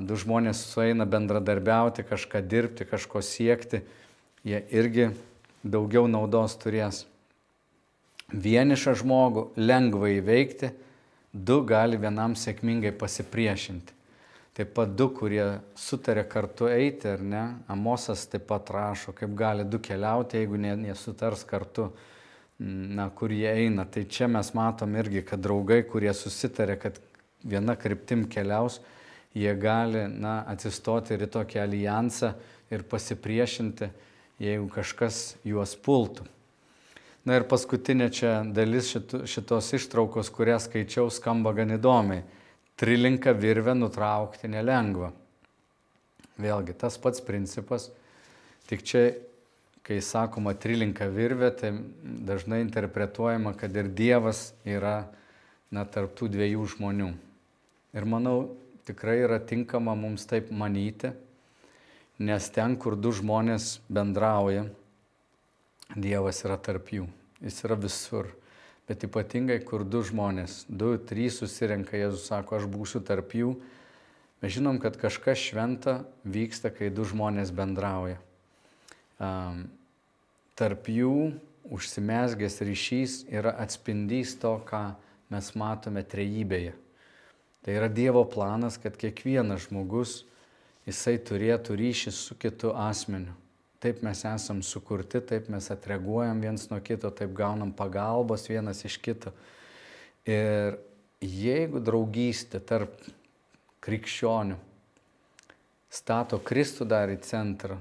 Du 0.00 0.16
žmonės 0.16 0.62
sueina 0.70 1.04
bendradarbiauti, 1.04 2.06
kažką 2.08 2.40
dirbti, 2.48 2.86
kažko 2.88 3.20
siekti, 3.20 3.82
jie 4.46 4.62
irgi 4.72 5.10
daugiau 5.60 6.06
naudos 6.08 6.56
turės. 6.60 7.04
Vienišą 8.30 8.94
žmogų 9.02 9.50
lengva 9.60 10.14
įveikti, 10.14 10.70
du 11.32 11.60
gali 11.66 11.98
vienam 12.00 12.36
sėkmingai 12.38 12.94
pasipriešinti. 12.96 13.96
Taip 14.56 14.72
pat 14.74 14.94
du, 14.98 15.06
kurie 15.14 15.44
sutarė 15.78 16.24
kartu 16.28 16.66
eiti, 16.70 17.06
ar 17.12 17.20
ne? 17.22 17.42
Amosas 17.70 18.24
taip 18.30 18.48
pat 18.48 18.70
rašo, 18.74 19.14
kaip 19.16 19.34
gali 19.38 19.64
du 19.64 19.78
keliauti, 19.82 20.40
jeigu 20.40 20.58
nesutars 20.58 21.44
kartu, 21.48 21.90
na, 22.58 23.06
kur 23.14 23.32
jie 23.32 23.48
eina. 23.48 23.86
Tai 23.86 24.02
čia 24.10 24.26
mes 24.28 24.50
matom 24.56 24.96
irgi, 24.98 25.22
kad 25.26 25.40
draugai, 25.44 25.82
kurie 25.86 26.10
susitarė, 26.16 26.76
kad 26.82 26.98
viena 27.46 27.76
kryptim 27.78 28.26
keliaus, 28.28 28.80
jie 29.34 29.54
gali, 29.58 30.06
na, 30.08 30.40
atsistoti 30.50 31.14
ir 31.14 31.26
į 31.26 31.30
tokį 31.36 31.62
alijansą 31.62 32.34
ir 32.70 32.84
pasipriešinti, 32.90 33.90
jeigu 34.40 34.68
kažkas 34.72 35.36
juos 35.46 35.76
pultų. 35.78 36.26
Na 37.28 37.36
ir 37.36 37.44
paskutinė 37.44 38.08
čia 38.16 38.40
dalis 38.48 38.94
šitos 39.28 39.74
ištraukos, 39.76 40.30
kurią 40.32 40.56
skaičiau, 40.62 41.10
skamba 41.12 41.52
gan 41.56 41.76
įdomiai 41.76 42.24
trilinką 42.80 43.34
virvę 43.36 43.74
nutraukti 43.76 44.48
nelengva. 44.48 45.10
Vėlgi 46.40 46.72
tas 46.80 46.96
pats 46.96 47.20
principas, 47.20 47.90
tik 48.70 48.86
čia, 48.88 49.02
kai 49.84 49.98
sakoma 50.00 50.54
trilinka 50.56 51.10
virvė, 51.12 51.50
tai 51.60 51.74
dažnai 52.00 52.62
interpretuojama, 52.64 53.52
kad 53.60 53.76
ir 53.76 53.90
Dievas 53.92 54.54
yra 54.64 55.10
na, 55.68 55.84
tarptų 55.84 56.30
dviejų 56.32 56.64
žmonių. 56.72 57.10
Ir 57.92 58.08
manau, 58.08 58.38
tikrai 58.90 59.20
yra 59.22 59.38
tinkama 59.38 59.94
mums 59.94 60.26
taip 60.26 60.50
manyti, 60.50 61.12
nes 62.18 62.50
ten, 62.50 62.74
kur 62.76 62.98
du 62.98 63.14
žmonės 63.14 63.78
bendrauja, 63.88 64.66
Dievas 65.90 66.38
yra 66.46 66.54
tarp 66.54 66.92
jų, 66.94 67.08
jis 67.42 67.56
yra 67.66 67.74
visur. 67.74 68.28
Bet 68.86 69.02
ypatingai, 69.06 69.56
kur 69.66 69.82
du 69.82 70.04
žmonės, 70.06 70.64
du, 70.70 70.92
trys 71.02 71.40
susirenka, 71.40 71.96
Jėzus 71.98 72.28
sako, 72.30 72.60
aš 72.60 72.68
būsiu 72.70 73.00
tarp 73.06 73.34
jų. 73.34 73.56
Mes 74.42 74.54
žinom, 74.54 74.78
kad 74.82 74.94
kažkas 74.98 75.42
šventa 75.42 75.96
vyksta, 76.22 76.70
kai 76.74 76.92
du 76.94 77.02
žmonės 77.06 77.50
bendrauja. 77.54 78.20
Um, 79.18 79.64
tarp 80.54 80.86
jų 80.90 81.32
užsimesgęs 81.70 82.60
ryšys 82.66 83.16
yra 83.30 83.56
atspindys 83.62 84.36
to, 84.38 84.54
ką 84.66 84.92
mes 85.30 85.50
matome 85.58 86.06
trejybėje. 86.06 86.74
Tai 87.60 87.76
yra 87.76 87.90
Dievo 87.92 88.24
planas, 88.24 88.78
kad 88.80 88.96
kiekvienas 88.96 89.66
žmogus, 89.68 90.22
jisai 90.88 91.18
turėtų 91.20 91.76
ryšį 91.76 92.12
su 92.16 92.36
kitu 92.40 92.72
asmeniu. 92.72 93.34
Taip 93.80 94.02
mes 94.04 94.20
esam 94.28 94.60
sukurti, 94.64 95.22
taip 95.24 95.48
mes 95.52 95.70
atreaguojam 95.72 96.40
viens 96.40 96.66
nuo 96.68 96.80
kito, 96.84 97.08
taip 97.16 97.32
gaunam 97.36 97.72
pagalbos 97.72 98.44
vienas 98.48 98.82
iš 98.84 98.98
kito. 99.00 99.32
Ir 100.28 100.76
jeigu 101.20 101.80
draugystė 101.84 102.60
tarp 102.60 102.96
krikščionių 103.84 104.58
stato 105.90 106.38
Kristų 106.38 106.86
dar 106.88 107.10
į 107.10 107.18
centrą, 107.24 107.78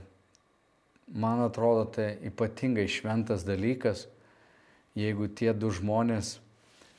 man 1.11 1.43
atrodo, 1.45 1.85
tai 1.93 2.13
ypatingai 2.25 2.87
šventas 2.89 3.45
dalykas, 3.47 4.07
jeigu 4.97 5.29
tie 5.29 5.53
du 5.53 5.71
žmonės 5.71 6.39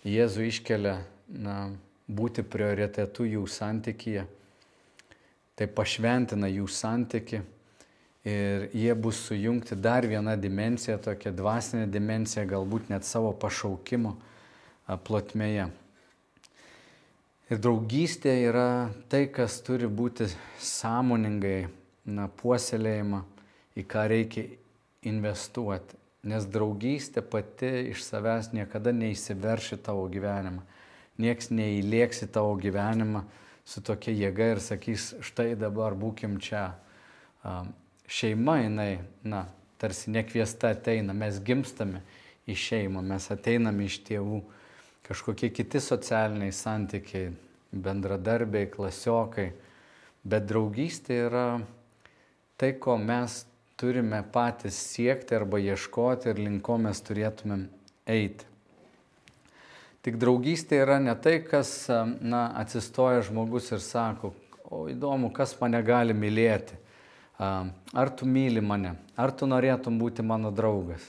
Jėzų 0.07 0.47
iškelia 0.49 0.95
na, 1.29 1.75
būti 2.11 2.43
prioritetu 2.43 3.27
jų 3.29 3.47
santykyje, 3.51 4.27
tai 5.57 5.69
pašventina 5.71 6.51
jų 6.51 6.67
santyki 6.71 7.43
ir 8.27 8.69
jie 8.77 8.95
bus 8.95 9.21
sujungti 9.29 9.77
dar 9.77 10.07
vieną 10.09 10.37
dimenciją, 10.41 10.99
tokią 10.99 11.33
dvasinę 11.37 11.87
dimenciją, 11.89 12.47
galbūt 12.49 12.91
net 12.93 13.07
savo 13.09 13.33
pašaukimo 13.33 14.17
plotmėje. 15.07 15.71
Ir 17.51 17.59
draugystė 17.59 18.35
yra 18.47 18.91
tai, 19.11 19.25
kas 19.27 19.59
turi 19.67 19.89
būti 19.91 20.29
sąmoningai 20.63 21.67
na, 22.07 22.29
puoselėjama, 22.29 23.25
į 23.75 23.87
ką 23.91 24.05
reikia 24.13 24.45
investuoti. 25.09 25.97
Nes 26.31 26.45
draugystė 26.47 27.25
pati 27.25 27.71
iš 27.91 28.05
savęs 28.05 28.53
niekada 28.53 28.93
neįsiverši 28.93 29.81
tavo 29.83 30.05
gyvenimą. 30.13 30.63
Niekas 31.21 31.51
neįlėksi 31.53 32.31
tavo 32.33 32.55
gyvenimą 32.61 33.25
su 33.69 33.83
tokia 33.85 34.15
jėga 34.17 34.55
ir 34.55 34.63
sakys, 34.65 35.13
štai 35.25 35.53
dabar 35.59 35.95
būkim 35.99 36.39
čia. 36.43 36.73
Šeima 38.11 38.57
jinai, 38.65 38.93
na, 39.23 39.45
tarsi 39.81 40.11
nekviesta 40.11 40.73
ateina, 40.75 41.15
mes 41.17 41.39
gimstame 41.45 42.03
į 42.51 42.57
šeimą, 42.59 43.05
mes 43.07 43.29
ateiname 43.33 43.87
iš 43.87 44.01
tėvų, 44.09 44.41
kažkokie 45.07 45.53
kiti 45.55 45.81
socialiniai 45.81 46.53
santykiai, 46.55 47.31
bendradarbiai, 47.71 48.69
klasiokai, 48.73 49.53
bet 50.27 50.49
draugystė 50.51 51.23
yra 51.29 51.47
tai, 52.61 52.75
ko 52.83 52.99
mes 52.99 53.45
turime 53.81 54.21
patys 54.35 54.77
siekti 54.91 55.39
arba 55.39 55.63
ieškoti 55.63 56.33
ir 56.33 56.43
link 56.43 56.67
ko 56.67 56.77
mes 56.83 57.01
turėtumėm 57.07 57.69
eiti. 58.11 58.50
Tik 60.01 60.17
draugystė 60.17 60.81
yra 60.81 60.99
ne 61.03 61.13
tai, 61.21 61.41
kas 61.45 61.89
na, 62.21 62.47
atsistoja 62.57 63.21
žmogus 63.27 63.69
ir 63.75 63.83
sako, 63.85 64.33
o 64.71 64.87
įdomu, 64.89 65.29
kas 65.35 65.53
mane 65.61 65.83
gali 65.85 66.17
mylėti 66.17 66.79
ar 67.93 68.11
tu 68.11 68.27
myli 68.27 68.61
mane, 68.61 68.95
ar 69.17 69.33
tu 69.33 69.49
norėtum 69.49 69.99
būti 69.99 70.23
mano 70.23 70.51
draugas. 70.53 71.03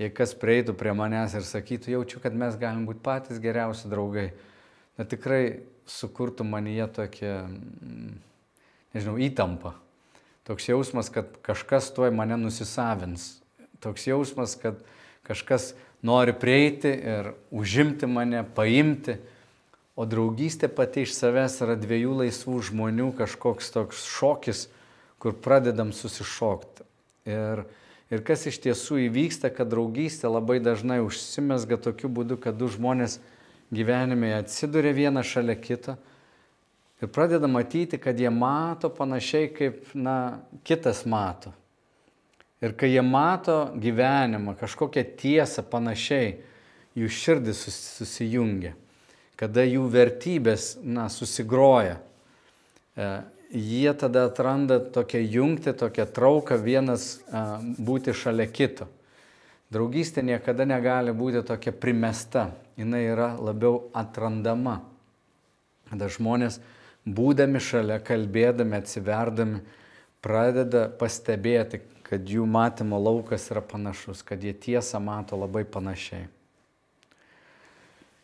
Jei 0.00 0.10
kas 0.10 0.32
prieitų 0.34 0.74
prie 0.78 0.94
manęs 0.96 1.34
ir 1.36 1.44
sakytų, 1.44 1.92
jaučiu, 1.92 2.22
kad 2.22 2.34
mes 2.34 2.56
galim 2.58 2.86
būti 2.88 3.02
patys 3.04 3.40
geriausi 3.42 3.90
draugai, 3.92 4.30
na 4.96 5.04
tikrai 5.04 5.60
sukurtų 5.86 6.46
manyje 6.48 6.88
tokia, 6.96 7.34
mm, 7.44 8.16
nežinau, 8.96 9.18
įtampa. 9.20 9.74
Toks 10.48 10.70
jausmas, 10.72 11.12
kad 11.12 11.36
kažkas 11.44 11.92
tuoj 11.94 12.10
mane 12.16 12.40
nusisavins. 12.40 13.42
Toks 13.84 14.08
jausmas, 14.08 14.56
kad 14.56 14.80
kažkas 15.28 15.74
nori 16.02 16.34
prieiti 16.34 16.90
ir 16.90 17.32
užimti 17.50 18.08
mane, 18.10 18.44
paimti. 18.54 19.18
O 19.96 20.06
draugystė 20.08 20.70
pati 20.72 21.04
iš 21.04 21.12
savęs 21.18 21.58
yra 21.64 21.76
dviejų 21.76 22.14
laisvų 22.22 22.62
žmonių 22.70 23.10
kažkoks 23.18 23.68
toks 23.74 24.06
šokis, 24.08 24.66
kur 25.20 25.36
pradedam 25.36 25.92
susišokti. 25.92 26.86
Ir, 27.28 27.66
ir 28.10 28.22
kas 28.26 28.46
iš 28.48 28.58
tiesų 28.64 29.04
įvyksta, 29.06 29.52
kad 29.52 29.68
draugystė 29.70 30.32
labai 30.32 30.58
dažnai 30.64 31.02
užsimesga 31.04 31.78
tokiu 31.84 32.08
būdu, 32.08 32.40
kad 32.40 32.56
du 32.58 32.70
žmonės 32.72 33.20
gyvenime 33.72 34.32
atsiduria 34.40 34.96
vieną 34.96 35.22
šalia 35.24 35.56
kito 35.60 35.98
ir 37.02 37.10
pradeda 37.12 37.46
matyti, 37.50 37.98
kad 37.98 38.18
jie 38.18 38.30
mato 38.30 38.90
panašiai 38.92 39.48
kaip, 39.54 39.84
na, 39.94 40.38
kitas 40.64 41.04
mato. 41.06 41.52
Ir 42.62 42.76
kai 42.78 42.92
jie 42.92 43.02
mato 43.02 43.72
gyvenimą, 43.74 44.54
kažkokią 44.60 45.02
tiesą 45.18 45.64
panašiai, 45.66 46.36
jų 46.94 47.08
širdis 47.10 47.64
susijungia, 47.72 48.76
kada 49.40 49.64
jų 49.66 49.88
vertybės, 49.90 50.76
na, 50.84 51.08
susigroja, 51.10 51.96
e, 52.94 53.08
jie 53.50 53.92
tada 53.98 54.28
atranda 54.28 54.78
tokią 54.94 55.24
jungtį, 55.24 55.74
tokią 55.80 56.06
trauką 56.14 56.60
vienas 56.62 57.16
e, 57.18 57.42
būti 57.82 58.14
šalia 58.14 58.46
kito. 58.46 58.86
Draugystė 59.72 60.22
niekada 60.22 60.66
negali 60.68 61.14
būti 61.16 61.42
tokia 61.48 61.72
primesta, 61.72 62.50
jinai 62.76 63.06
yra 63.08 63.32
labiau 63.40 63.88
atrandama. 63.96 64.82
Kada 65.88 66.10
žmonės 66.12 66.60
būdami 67.08 67.60
šalia, 67.60 67.96
kalbėdami, 68.04 68.78
atsiverdami, 68.78 69.62
pradeda 70.22 70.86
pastebėti, 71.00 71.80
kad 72.12 72.28
jų 72.28 72.44
matymo 72.44 73.00
laukas 73.00 73.48
yra 73.48 73.62
panašus, 73.64 74.20
kad 74.20 74.44
jie 74.44 74.52
tiesą 74.52 75.00
mato 75.00 75.38
labai 75.40 75.64
panašiai. 75.64 76.28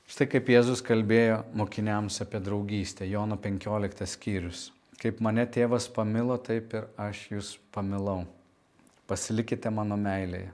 Štai 0.09 0.29
kaip 0.29 0.49
Jėzus 0.53 0.85
kalbėjo 0.85 1.43
mokiniams 1.57 2.21
apie 2.25 2.41
draugystę, 2.41 3.09
Jono 3.09 3.37
15 3.41 4.09
skyrius. 4.09 4.69
Kaip 5.01 5.23
mane 5.25 5.45
tėvas 5.49 5.87
pamilo, 5.93 6.37
taip 6.41 6.75
ir 6.77 6.89
aš 7.01 7.23
jūs 7.33 7.55
pamilau. 7.73 8.27
Pasilikite 9.09 9.73
mano 9.73 9.97
meilėje. 10.01 10.51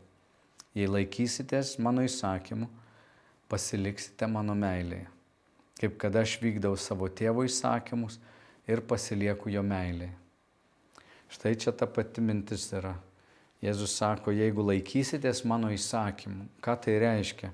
Jei 0.74 0.90
laikysitės 0.90 1.76
mano 1.82 2.06
įsakymų, 2.06 2.70
pasiliksite 3.50 4.30
mano 4.30 4.54
meilėje 4.58 5.08
kaip 5.84 5.98
kad 5.98 6.16
aš 6.16 6.38
vykdau 6.42 6.76
savo 6.80 7.10
tėvo 7.10 7.44
įsakymus 7.44 8.18
ir 8.70 8.80
pasilieku 8.88 9.50
jo 9.52 9.62
meilėje. 9.66 10.14
Štai 11.34 11.54
čia 11.58 11.74
ta 11.74 11.88
pati 11.90 12.22
mintis 12.22 12.68
yra. 12.72 12.94
Jėzus 13.64 13.94
sako, 13.96 14.34
jeigu 14.34 14.60
laikysitės 14.66 15.40
mano 15.48 15.70
įsakymų, 15.72 16.50
ką 16.64 16.74
tai 16.84 16.98
reiškia? 17.00 17.48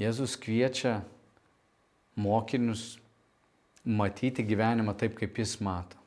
Jėzus 0.00 0.36
kviečia 0.40 1.02
mokinius 2.16 2.94
matyti 3.84 4.44
gyvenimą 4.48 4.96
taip, 4.96 5.18
kaip 5.20 5.36
jis 5.36 5.58
mato. 5.60 6.00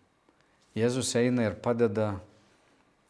Jėzus 0.78 1.14
eina 1.20 1.46
ir 1.46 1.60
padeda 1.62 2.16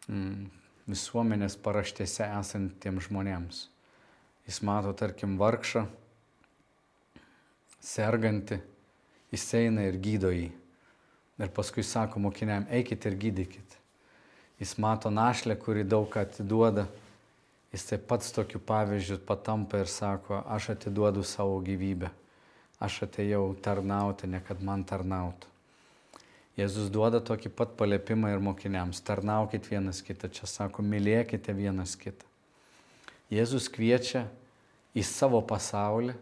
mm, 0.09 0.49
visuomenės 0.91 1.55
paraštėse 1.63 2.27
esantiems 2.39 3.07
žmonėms. 3.07 3.63
Jis 4.49 4.61
mato, 4.65 4.91
tarkim, 4.97 5.37
vargšą, 5.39 5.85
serganti, 7.79 8.59
jis 9.31 9.51
eina 9.55 9.87
ir 9.87 9.99
gydo 10.03 10.33
jį. 10.35 10.49
Ir 11.39 11.51
paskui 11.55 11.85
sako 11.87 12.19
mokiniam, 12.27 12.67
eikit 12.67 13.05
ir 13.07 13.15
gydykit. 13.19 13.78
Jis 14.59 14.77
mato 14.77 15.09
našlę, 15.09 15.55
kuri 15.55 15.85
daug 15.87 16.17
atiduoda. 16.17 16.87
Jis 17.71 17.85
taip 17.85 18.07
pats 18.09 18.33
tokiu 18.35 18.59
pavyzdžiu 18.59 19.19
patampa 19.23 19.79
ir 19.79 19.87
sako, 19.87 20.41
aš 20.47 20.73
atiduodu 20.73 21.23
savo 21.23 21.59
gyvybę. 21.63 22.09
Aš 22.79 23.03
atėjau 23.05 23.53
tarnauti, 23.63 24.27
ne 24.27 24.41
kad 24.43 24.59
man 24.63 24.83
tarnautų. 24.83 25.47
Jėzus 26.59 26.89
duoda 26.91 27.21
tokį 27.23 27.53
pat 27.55 27.75
paliepimą 27.79 28.33
ir 28.33 28.41
mokiniams. 28.43 28.99
Tarnaukit 29.05 29.69
vienas 29.71 30.01
kitą. 30.03 30.27
Čia 30.27 30.47
sako, 30.49 30.83
mylėkite 30.83 31.55
vienas 31.55 31.95
kitą. 31.95 32.27
Jėzus 33.31 33.69
kviečia 33.71 34.25
į 34.97 35.05
savo 35.07 35.39
pasaulį 35.45 36.17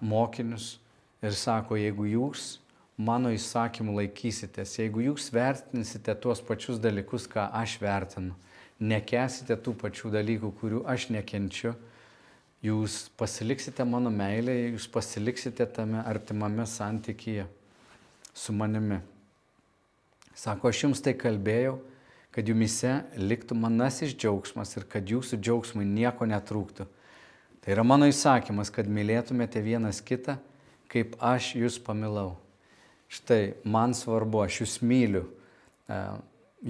mokinius 0.00 0.78
ir 1.20 1.36
sako, 1.36 1.76
jeigu 1.76 2.06
jūs 2.08 2.54
mano 2.98 3.30
įsakymų 3.30 3.94
laikysitės, 4.00 4.74
jeigu 4.80 5.04
jūs 5.06 5.30
vertinsite 5.34 6.14
tuos 6.18 6.42
pačius 6.42 6.80
dalykus, 6.82 7.28
ką 7.30 7.46
aš 7.54 7.76
vertinu, 7.82 8.34
nekesite 8.82 9.54
tų 9.62 9.76
pačių 9.78 10.10
dalykų, 10.16 10.50
kurių 10.58 10.82
aš 10.90 11.08
nekenčiu, 11.14 11.76
jūs 12.62 13.04
pasiliksite 13.18 13.86
mano 13.86 14.10
meilėje, 14.10 14.72
jūs 14.74 14.88
pasiliksite 14.90 15.66
tame 15.74 16.02
artimame 16.02 16.66
santykyje 16.66 17.46
su 18.34 18.54
manimi. 18.54 18.98
Sako, 20.38 20.70
aš 20.70 20.84
jums 20.84 21.02
tai 21.02 21.14
kalbėjau, 21.18 21.78
kad 22.34 22.46
jumise 22.46 23.00
liktų 23.18 23.56
manasis 23.58 24.12
džiaugsmas 24.14 24.76
ir 24.78 24.86
kad 24.90 25.06
jūsų 25.10 25.38
džiaugsmui 25.42 25.86
nieko 25.86 26.26
netrūktų. 26.30 26.86
Tai 27.62 27.72
yra 27.74 27.82
mano 27.86 28.06
įsakymas, 28.10 28.70
kad 28.74 28.86
mylėtumėte 28.90 29.62
vienas 29.62 29.98
kitą, 30.02 30.38
kaip 30.90 31.18
aš 31.18 31.54
jūs 31.58 31.80
pamilau. 31.82 32.36
Štai 33.08 33.54
man 33.64 33.94
svarbu, 33.96 34.42
aš 34.44 34.62
jūs 34.62 34.78
myliu, 34.84 35.24
e, 35.88 36.00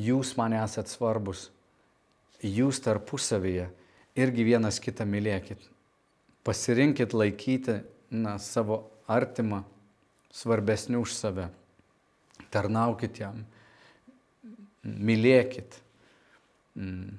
jūs 0.08 0.36
man 0.38 0.54
esat 0.54 0.90
svarbus, 0.90 1.48
jūs 2.42 2.78
tarpusavyje 2.84 3.66
irgi 4.18 4.46
vienas 4.46 4.78
kitą 4.82 5.06
mylėkit. 5.08 5.58
Pasirinkit 6.46 7.14
laikyti 7.14 7.80
na, 8.10 8.38
savo 8.38 8.84
artimą 9.10 9.64
svarbesniu 10.32 11.02
už 11.02 11.14
save. 11.16 11.48
Tarnaukit 12.54 13.18
jam, 13.20 13.42
mylėkit, 14.84 15.74
mm. 16.78 17.18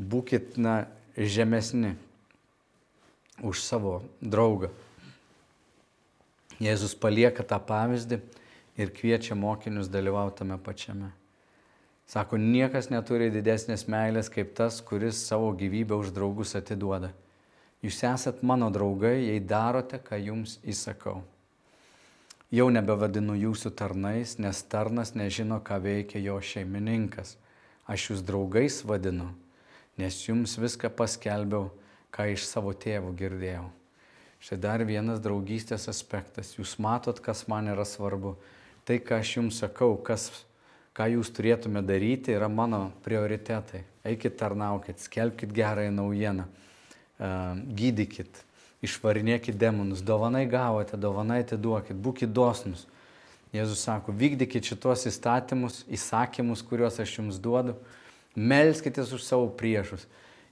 būkit 0.00 0.56
na, 0.58 0.86
žemesni 1.14 1.94
už 3.44 3.62
savo 3.62 4.00
draugą. 4.20 4.72
Jėzus 6.62 6.94
palieka 6.94 7.42
tą 7.42 7.58
pavyzdį 7.58 8.20
ir 8.78 8.92
kviečia 8.94 9.34
mokinius 9.38 9.90
dalyvauti 9.90 10.42
tame 10.42 10.58
pačiame. 10.58 11.10
Sako, 12.06 12.36
niekas 12.36 12.90
neturi 12.92 13.30
didesnės 13.32 13.86
meilės 13.88 14.28
kaip 14.30 14.52
tas, 14.58 14.80
kuris 14.84 15.22
savo 15.24 15.52
gyvybę 15.56 15.96
už 15.96 16.12
draugus 16.14 16.52
atiduoda. 16.58 17.14
Jūs 17.84 18.02
esat 18.06 18.42
mano 18.42 18.70
draugai, 18.72 19.16
jei 19.28 19.40
darote, 19.40 19.98
ką 20.00 20.18
jums 20.20 20.58
įsakau. 20.64 21.22
Jau 22.54 22.68
nebevadinu 22.70 23.34
jūsų 23.40 23.72
tarnais, 23.74 24.36
nes 24.38 24.60
tarnas 24.70 25.14
nežino, 25.16 25.58
ką 25.64 25.80
veikia 25.82 26.20
jo 26.22 26.36
šeimininkas. 26.40 27.36
Aš 27.88 28.10
jūs 28.10 28.20
draugais 28.24 28.82
vadinu, 28.86 29.32
nes 30.00 30.20
jums 30.28 30.54
viską 30.60 30.92
paskelbiau 30.96 31.72
ką 32.14 32.28
iš 32.30 32.46
savo 32.46 32.72
tėvų 32.78 33.10
girdėjau. 33.18 33.66
Štai 34.44 34.58
dar 34.60 34.82
vienas 34.84 35.22
draugystės 35.24 35.86
aspektas. 35.88 36.50
Jūs 36.58 36.74
matot, 36.76 37.16
kas 37.24 37.46
man 37.48 37.70
yra 37.72 37.86
svarbu. 37.88 38.34
Tai, 38.84 38.98
ką 39.00 39.16
aš 39.22 39.30
jums 39.38 39.60
sakau, 39.62 39.94
kas, 40.04 40.26
ką 40.92 41.06
jūs 41.14 41.30
turėtume 41.32 41.80
daryti, 41.80 42.34
yra 42.36 42.50
mano 42.52 42.90
prioritetai. 43.06 43.80
Eikit 44.04 44.36
tarnaukit, 44.36 45.00
skelbkite 45.00 45.56
gerąją 45.56 45.94
naujieną, 45.96 46.44
gydykit, 47.80 48.42
išvarinėkit 48.84 49.56
demonus, 49.56 50.04
dovanai 50.04 50.44
gavote, 50.44 51.00
dovanai 51.00 51.40
atiduokit, 51.46 51.96
būkite 51.96 52.28
dosnus. 52.36 52.84
Jėzus 53.56 53.86
sako, 53.88 54.12
vykdykit 54.12 54.74
šitos 54.74 55.08
įstatymus, 55.08 55.86
įsakymus, 55.88 56.60
kuriuos 56.68 57.00
aš 57.00 57.16
jums 57.16 57.40
duodu, 57.40 57.78
melskitės 58.36 59.16
už 59.16 59.24
savo 59.24 59.48
priešus. 59.56 60.04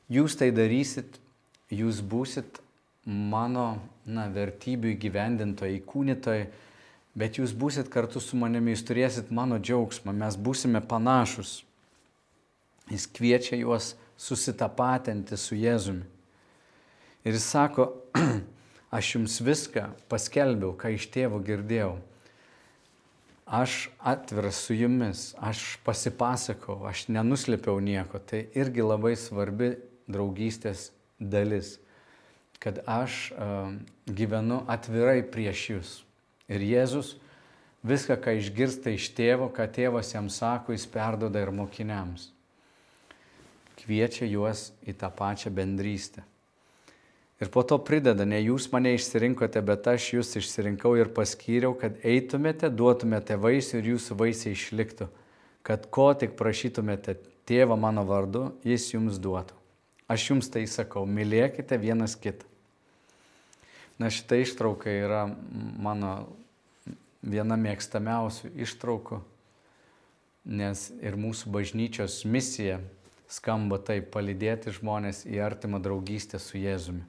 Jūs 0.08 0.40
tai 0.40 0.48
darysit, 0.48 1.20
jūs 1.68 2.00
būsit 2.00 2.62
mano 3.06 3.80
na, 4.06 4.28
vertybių 4.30 4.92
įgyvendintojai, 4.94 5.80
įkūnytojai, 5.80 6.46
bet 7.18 7.38
jūs 7.40 7.54
būsit 7.58 7.90
kartu 7.92 8.22
su 8.22 8.38
manimi, 8.38 8.74
jūs 8.74 8.86
turėsit 8.86 9.32
mano 9.34 9.58
džiaugsmą, 9.58 10.14
mes 10.14 10.38
būsime 10.38 10.82
panašus. 10.86 11.60
Jis 12.90 13.06
kviečia 13.06 13.58
juos 13.60 13.94
susitapatinti 14.18 15.38
su 15.38 15.56
Jėzumi. 15.58 16.06
Ir 17.22 17.36
jis 17.38 17.44
sako, 17.54 17.92
aš 18.96 19.14
jums 19.16 19.38
viską 19.42 19.92
paskelbiau, 20.10 20.74
ką 20.78 20.94
iš 20.96 21.06
tėvo 21.14 21.38
girdėjau. 21.42 21.94
Aš 23.52 23.90
atviras 23.98 24.62
su 24.64 24.74
jumis, 24.74 25.32
aš 25.42 25.76
pasipasakau, 25.84 26.80
aš 26.88 27.06
nenuslėpiau 27.12 27.82
nieko. 27.84 28.18
Tai 28.18 28.46
irgi 28.56 28.86
labai 28.86 29.12
svarbi 29.18 29.74
draugystės 30.10 30.90
dalis, 31.18 31.76
kad 32.62 32.78
aš 32.86 33.32
uh, 33.34 33.72
gyvenu 34.06 34.60
atvirai 34.70 35.24
prieš 35.26 35.62
jūs. 35.72 35.92
Ir 36.46 36.62
Jėzus 36.62 37.16
viską, 37.82 38.18
ką 38.22 38.36
išgirsta 38.38 38.92
iš 38.94 39.08
tėvo, 39.16 39.48
ką 39.50 39.66
tėvas 39.74 40.14
jam 40.14 40.28
sako, 40.30 40.74
jis 40.76 40.86
perdoda 40.86 41.42
ir 41.42 41.50
mokiniams. 41.54 42.30
Kviečia 43.82 44.28
juos 44.30 44.70
į 44.86 44.94
tą 45.00 45.10
pačią 45.10 45.50
bendrystę. 45.50 46.22
Ir 47.42 47.50
po 47.50 47.64
to 47.66 47.80
prideda, 47.82 48.22
ne 48.22 48.38
jūs 48.38 48.68
mane 48.70 48.92
išsirinkote, 48.94 49.58
bet 49.66 49.88
aš 49.90 50.12
jūs 50.12 50.30
išsirinkau 50.38 50.92
ir 50.94 51.10
paskyriau, 51.10 51.74
kad 51.74 51.96
eitumėte, 52.06 52.70
duotumėte 52.70 53.34
vaisių 53.34 53.80
ir 53.80 53.88
jūsų 53.96 54.18
vaisiai 54.20 54.54
išliktų, 54.54 55.08
kad 55.66 55.90
ko 55.90 56.12
tik 56.14 56.36
prašytumėte 56.38 57.16
tėvą 57.50 57.74
mano 57.74 58.06
vardu, 58.06 58.52
jis 58.62 58.86
jums 58.94 59.18
duotų. 59.18 59.58
Aš 60.06 60.28
jums 60.30 60.52
tai 60.54 60.62
sakau, 60.70 61.02
mylėkite 61.02 61.74
vienas 61.82 62.14
kitą. 62.14 62.51
Na 64.02 64.08
šitą 64.10 64.40
ištrauką 64.42 64.90
yra 64.90 65.20
mano 65.78 66.14
viena 67.22 67.54
mėgstamiausių 67.54 68.48
ištraukų, 68.64 69.20
nes 70.58 70.88
ir 70.98 71.14
mūsų 71.14 71.52
bažnyčios 71.54 72.24
misija 72.26 72.80
skamba 73.30 73.78
taip- 73.78 74.10
palydėti 74.14 74.74
žmonės 74.74 75.22
į 75.30 75.38
artimą 75.46 75.78
draugystę 75.78 76.40
su 76.42 76.58
Jėzumi. 76.58 77.04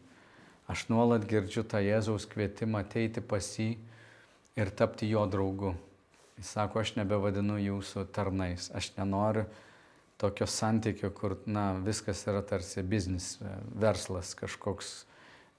Aš 0.70 0.86
nuolat 0.90 1.26
girdžiu 1.26 1.64
tą 1.66 1.82
Jėzaus 1.82 2.28
kvietimą 2.30 2.86
ateiti 2.86 3.22
pas 3.22 3.42
jį 3.58 3.74
ir 4.56 4.70
tapti 4.70 5.10
jo 5.10 5.26
draugu. 5.26 5.74
Jis 6.38 6.54
sako, 6.56 6.80
aš 6.80 6.96
nebevadinu 6.96 7.58
jūsų 7.58 8.06
tarnais, 8.14 8.70
aš 8.74 8.92
nenoriu 8.98 9.46
tokio 10.18 10.46
santykio, 10.46 11.10
kur, 11.10 11.38
na, 11.46 11.74
viskas 11.74 12.22
yra 12.28 12.42
tarsi 12.42 12.84
biznis, 12.84 13.40
verslas 13.76 14.36
kažkoks, 14.36 15.06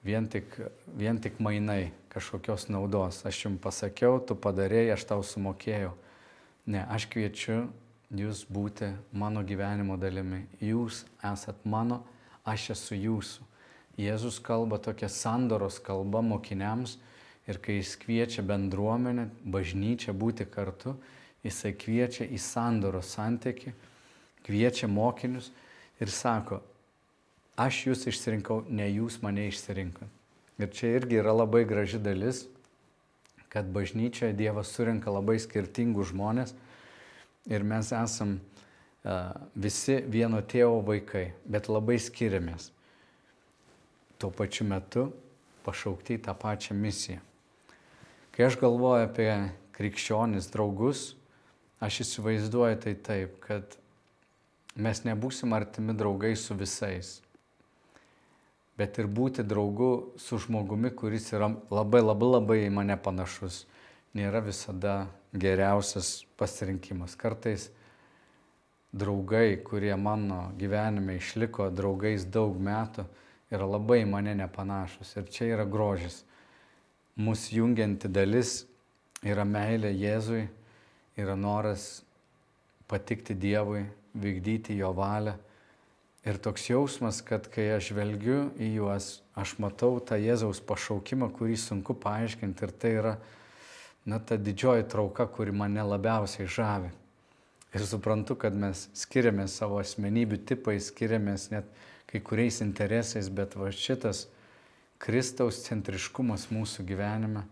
vien 0.05 0.27
tik, 0.29 0.59
vien 0.97 1.17
tik 1.21 1.39
mainai, 1.43 1.91
kažkokios 2.13 2.69
naudos. 2.69 3.23
Aš 3.25 3.45
jums 3.45 3.61
pasakiau, 3.63 4.19
tu 4.21 4.37
padarėjai, 4.37 4.93
aš 4.95 5.07
tau 5.09 5.25
sumokėjau. 5.25 5.95
Ne, 6.69 6.85
aš 6.89 7.09
kviečiu 7.11 7.65
jūs 8.15 8.45
būti 8.49 8.91
mano 9.11 9.43
gyvenimo 9.45 9.97
dalimi. 9.97 10.45
Jūs 10.61 11.03
esat 11.25 11.65
mano, 11.65 12.03
aš 12.45 12.71
esu 12.77 13.01
jūsų. 13.01 13.49
Jėzus 13.99 14.41
kalba 14.43 14.77
tokia 14.83 15.07
sandoros 15.09 15.79
kalba 15.79 16.21
mokiniams 16.21 16.97
Ir 17.45 17.59
kai 17.61 17.77
jis 17.77 17.93
kviečia 18.01 18.41
bendruomenę, 18.41 19.27
bažnyčią 19.45 20.15
būti 20.17 20.47
kartu, 20.49 20.95
jisai 21.45 21.75
kviečia 21.77 22.25
į 22.25 22.39
sandoro 22.41 23.03
santyki, 23.05 23.73
kviečia 24.47 24.89
mokinius 24.89 25.51
ir 26.01 26.09
sako, 26.09 26.63
aš 27.57 27.85
jūs 27.89 28.05
išsirinkau, 28.11 28.63
ne 28.69 28.87
jūs 28.89 29.21
mane 29.23 29.47
išsirinkot. 29.49 30.11
Ir 30.59 30.71
čia 30.71 30.93
irgi 30.95 31.19
yra 31.19 31.33
labai 31.35 31.65
graži 31.67 31.99
dalis, 31.99 32.45
kad 33.51 33.67
bažnyčioje 33.71 34.35
Dievas 34.35 34.71
surinka 34.75 35.11
labai 35.11 35.37
skirtingų 35.39 36.05
žmonės 36.11 36.53
ir 37.47 37.63
mes 37.63 37.91
esam 37.95 38.37
uh, 38.39 39.35
visi 39.55 40.01
vieno 40.11 40.41
tėvo 40.43 40.81
vaikai, 40.87 41.29
bet 41.47 41.69
labai 41.71 41.97
skiriamės. 41.99 42.71
Tuo 44.19 44.31
pačiu 44.31 44.67
metu 44.67 45.09
pašaukti 45.65 46.17
į 46.17 46.23
tą 46.27 46.35
pačią 46.39 46.75
misiją. 46.77 47.19
Kai 48.35 48.47
aš 48.47 48.59
galvoju 48.59 49.07
apie 49.07 49.29
krikščionis 49.75 50.47
draugus, 50.51 51.13
aš 51.83 52.01
įsivaizduoju 52.03 52.79
tai 52.83 52.95
taip, 52.95 53.37
kad 53.43 53.77
mes 54.75 55.03
nebūsim 55.07 55.55
artimi 55.55 55.95
draugai 55.95 56.33
su 56.39 56.55
visais, 56.59 57.19
bet 58.77 58.99
ir 58.99 59.07
būti 59.07 59.45
draugu 59.47 60.17
su 60.19 60.39
žmogumi, 60.41 60.91
kuris 60.91 61.31
yra 61.33 61.49
labai 61.71 62.03
labai 62.03 62.29
labai 62.33 62.59
į 62.65 62.73
mane 62.75 62.97
panašus, 62.97 63.63
nėra 64.15 64.43
visada 64.43 65.07
geriausias 65.33 66.25
pasirinkimas. 66.39 67.15
Kartais 67.15 67.69
draugai, 68.95 69.57
kurie 69.63 69.95
mano 69.95 70.51
gyvenime 70.59 71.17
išliko 71.19 71.69
draugais 71.71 72.27
daug 72.27 72.55
metų, 72.59 73.07
yra 73.51 73.67
labai 73.67 74.01
į 74.03 74.09
mane 74.11 74.35
nepanašus. 74.39 75.15
Ir 75.19 75.27
čia 75.31 75.51
yra 75.55 75.67
grožis 75.67 76.23
mūsų 77.15 77.59
jungianti 77.61 78.09
dalis 78.11 78.65
yra 79.23 79.45
meilė 79.47 79.93
Jėzui, 79.95 80.45
yra 81.15 81.35
noras 81.39 82.03
patikti 82.91 83.35
Dievui, 83.39 83.85
vykdyti 84.15 84.75
Jo 84.75 84.91
valią. 84.95 85.35
Ir 86.25 86.39
toks 86.41 86.69
jausmas, 86.71 87.19
kad 87.21 87.45
kai 87.53 87.67
aš 87.75 87.91
žvelgiu 87.91 88.47
į 88.57 88.71
juos, 88.79 89.09
aš 89.37 89.55
matau 89.61 89.99
tą 90.01 90.17
Jėzaus 90.17 90.57
pašaukimą, 90.65 91.29
kurį 91.37 91.57
sunku 91.61 91.93
paaiškinti 92.01 92.65
ir 92.65 92.71
tai 92.81 92.93
yra, 92.97 93.15
na, 94.09 94.17
ta 94.17 94.37
didžioji 94.37 94.87
trauka, 94.89 95.27
kuri 95.29 95.53
mane 95.53 95.85
labiausiai 95.85 96.49
žavi. 96.49 96.89
Ir 97.75 97.85
suprantu, 97.85 98.37
kad 98.41 98.55
mes 98.57 98.87
skiriamės 98.97 99.57
savo 99.59 99.77
asmenybių 99.81 100.39
tipais, 100.49 100.89
skiriamės 100.89 101.49
net 101.51 101.69
kai 102.09 102.21
kuriais 102.23 102.61
interesais, 102.65 103.29
bet 103.29 103.53
va 103.59 103.69
šitas 103.69 104.25
Kristaus 104.97 105.59
centriškumas 105.67 106.47
mūsų 106.49 106.85
gyvenime 106.87 107.43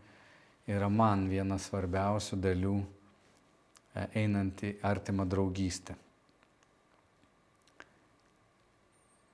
yra 0.65 0.87
man 0.89 1.27
vienas 1.29 1.67
svarbiausių 1.69 2.39
dalių 2.41 2.77
e, 2.79 4.07
einant 4.23 4.63
į 4.63 4.77
artimą 4.87 5.27
draugystę. 5.29 5.97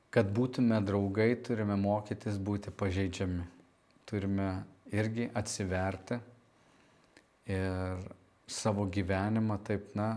Kad 0.10 0.32
būtume 0.34 0.80
draugai, 0.82 1.36
turime 1.46 1.76
mokytis 1.78 2.40
būti 2.42 2.74
pažeidžiami. 2.74 3.44
Turime 4.10 4.48
irgi 4.90 5.28
atsiverti 5.38 6.18
ir 7.50 8.02
savo 8.50 8.88
gyvenimą 8.90 9.60
taip, 9.66 9.92
na, 9.94 10.16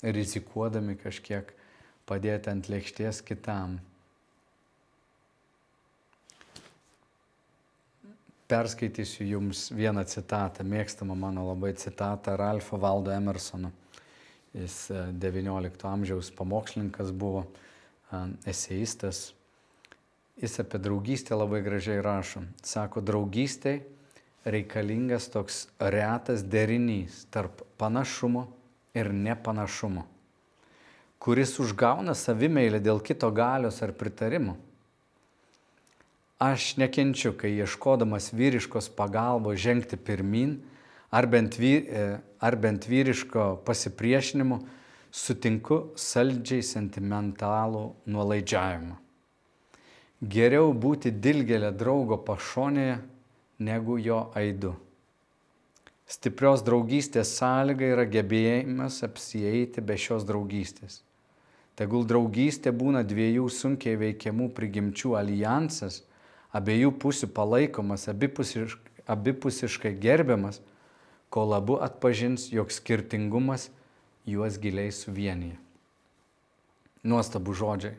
rizikuodami 0.00 0.96
kažkiek 1.00 1.52
padėti 2.08 2.52
ant 2.52 2.70
lėkštės 2.72 3.20
kitam 3.26 3.76
perskaitysiu 8.46 9.26
jums 9.26 9.66
vieną 9.74 10.04
citatą, 10.06 10.64
mėgstamą 10.64 11.16
mano 11.18 11.46
labai 11.48 11.72
citatą 11.78 12.36
Ralfo 12.38 12.78
Valdo 12.78 13.10
Emersono. 13.10 13.72
Jis 14.54 14.86
XIX 15.20 15.66
e, 15.66 15.88
amžiaus 15.90 16.30
pamokslininkas 16.32 17.10
buvo, 17.10 17.44
eseistas. 18.46 19.32
Jis 20.36 20.58
apie 20.60 20.78
draugystę 20.82 21.36
labai 21.36 21.62
gražiai 21.64 22.02
rašo. 22.04 22.44
Sako, 22.62 23.00
draugystėj 23.00 23.80
reikalingas 24.46 25.30
toks 25.32 25.64
retas 25.80 26.44
derinys 26.44 27.24
tarp 27.34 27.64
panašumo 27.80 28.46
ir 28.96 29.10
nepanašumo, 29.12 30.04
kuris 31.18 31.56
užgauna 31.60 32.14
savimeilę 32.14 32.78
dėl 32.84 33.02
kito 33.02 33.32
galios 33.34 33.82
ar 33.82 33.96
pritarimo 33.96 34.54
Aš 36.36 36.74
nekenčiu, 36.76 37.30
kai 37.32 37.54
ieškodamas 37.56 38.28
vyriškos 38.36 38.90
pagalbos 38.92 39.56
žengti 39.56 39.96
pirmin, 39.96 40.58
ar 41.08 41.24
bent, 41.32 41.56
vy, 41.56 41.70
e, 41.80 42.02
ar 42.44 42.56
bent 42.60 42.84
vyriško 42.84 43.62
pasipriešinimu, 43.64 44.58
sutinku 45.16 45.78
saldžiai 45.96 46.64
sentimentalų 46.66 47.84
nuolaidžiavimą. 48.12 48.96
Geriau 50.32 50.72
būti 50.72 51.12
dilgelė 51.12 51.70
draugo 51.76 52.18
pašonėje, 52.24 52.98
negu 53.58 53.96
jo 54.00 54.26
aidu. 54.36 54.74
Stiprios 56.06 56.62
draugystės 56.66 57.32
sąlyga 57.38 57.88
yra 57.94 58.04
gebėjimas 58.06 59.00
apsieiti 59.06 59.82
be 59.82 59.96
šios 59.98 60.26
draugystės. 60.28 61.00
Tegul 61.76 62.06
draugystė 62.08 62.72
būna 62.72 63.02
dviejų 63.04 63.48
sunkiai 63.52 63.96
veikiamų 64.00 64.50
prigimčių 64.56 65.16
alijansas, 65.18 66.02
abiejų 66.56 66.92
pusių 67.02 67.28
palaikomas, 67.36 68.06
abipusiškai, 68.12 68.92
abipusiškai 69.12 69.92
gerbiamas, 70.00 70.60
kol 71.28 71.52
abu 71.56 71.80
atpažins, 71.84 72.48
jog 72.52 72.72
skirtingumas 72.72 73.68
juos 74.26 74.58
giliai 74.62 74.92
suvienyje. 74.94 75.56
Nuostabų 77.06 77.54
žodžiai. 77.54 77.94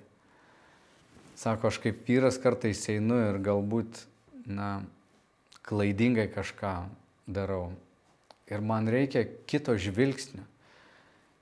Sako, 1.37 1.69
aš 1.69 1.79
kaip 1.83 2.03
vyras 2.07 2.39
kartais 2.41 2.81
einu 2.91 3.19
ir 3.29 3.39
galbūt, 3.45 4.01
na, 4.49 4.81
klaidingai 5.67 6.27
kažką 6.33 6.73
darau. 7.29 7.71
Ir 8.49 8.63
man 8.63 8.87
reikia 8.89 9.25
kito 9.47 9.75
žvilgsnio. 9.77 10.43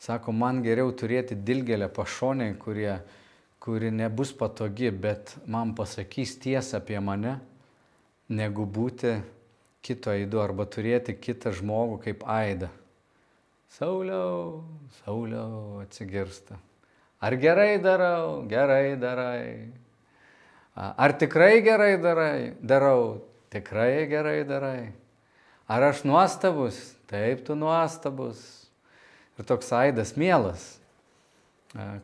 Sako, 0.01 0.33
man 0.35 0.61
geriau 0.65 0.91
turėti 0.93 1.37
dilgelę 1.37 1.87
pašonę, 1.93 2.51
kurie 2.61 2.99
kuri 3.65 3.91
nebus 3.91 4.29
patogi, 4.37 4.91
bet 4.91 5.31
man 5.49 5.71
pasakys 5.73 6.35
tiesą 6.37 6.77
apie 6.77 6.99
mane, 7.01 7.39
negu 8.29 8.61
būti 8.69 9.15
kito 9.81 10.11
aidu 10.13 10.37
arba 10.37 10.67
turėti 10.69 11.15
kitą 11.17 11.49
žmogų 11.57 11.97
kaip 12.03 12.21
aidą. 12.29 12.69
Sauliau, 13.75 14.63
Sauliau 15.03 15.81
atsigirsta. 15.83 16.55
Ar 17.19 17.35
gerai 17.35 17.77
darau, 17.83 18.45
gerai 18.47 18.95
darai. 18.95 19.67
Ar 20.75 21.11
tikrai 21.19 21.61
gerai 21.63 21.97
darai, 21.99 22.53
darau, 22.61 23.25
tikrai 23.51 24.07
gerai 24.07 24.43
darai. 24.47 24.93
Ar 25.67 25.89
aš 25.89 26.05
nuostabus, 26.07 26.95
taip 27.09 27.43
tu 27.43 27.55
nuostabus. 27.55 28.39
Ir 29.35 29.43
toks 29.43 29.73
aidas 29.75 30.13
mielas, 30.15 30.77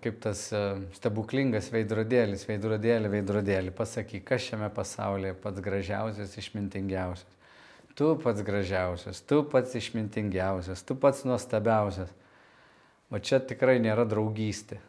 kaip 0.03 0.17
tas 0.23 0.49
stebuklingas 0.97 1.69
veidrodėlis, 1.71 2.43
veidrodėlį, 2.49 3.11
veidrodėlį, 3.13 3.71
pasakyk, 3.77 4.25
kas 4.27 4.49
šiame 4.49 4.67
pasaulyje 4.75 5.37
pats 5.39 5.63
gražiausias, 5.63 6.35
išmintingiausias. 6.41 7.39
Tu 7.95 8.07
pats 8.23 8.41
gražiausias, 8.45 9.19
tu 9.27 9.41
pats 9.43 9.75
išmintingiausias, 9.75 10.83
tu 10.87 10.95
pats 10.95 11.25
nuostabiausias. 11.27 12.11
O 13.11 13.19
čia 13.19 13.41
tikrai 13.43 13.75
nėra 13.83 14.05
draugystė. 14.07 14.79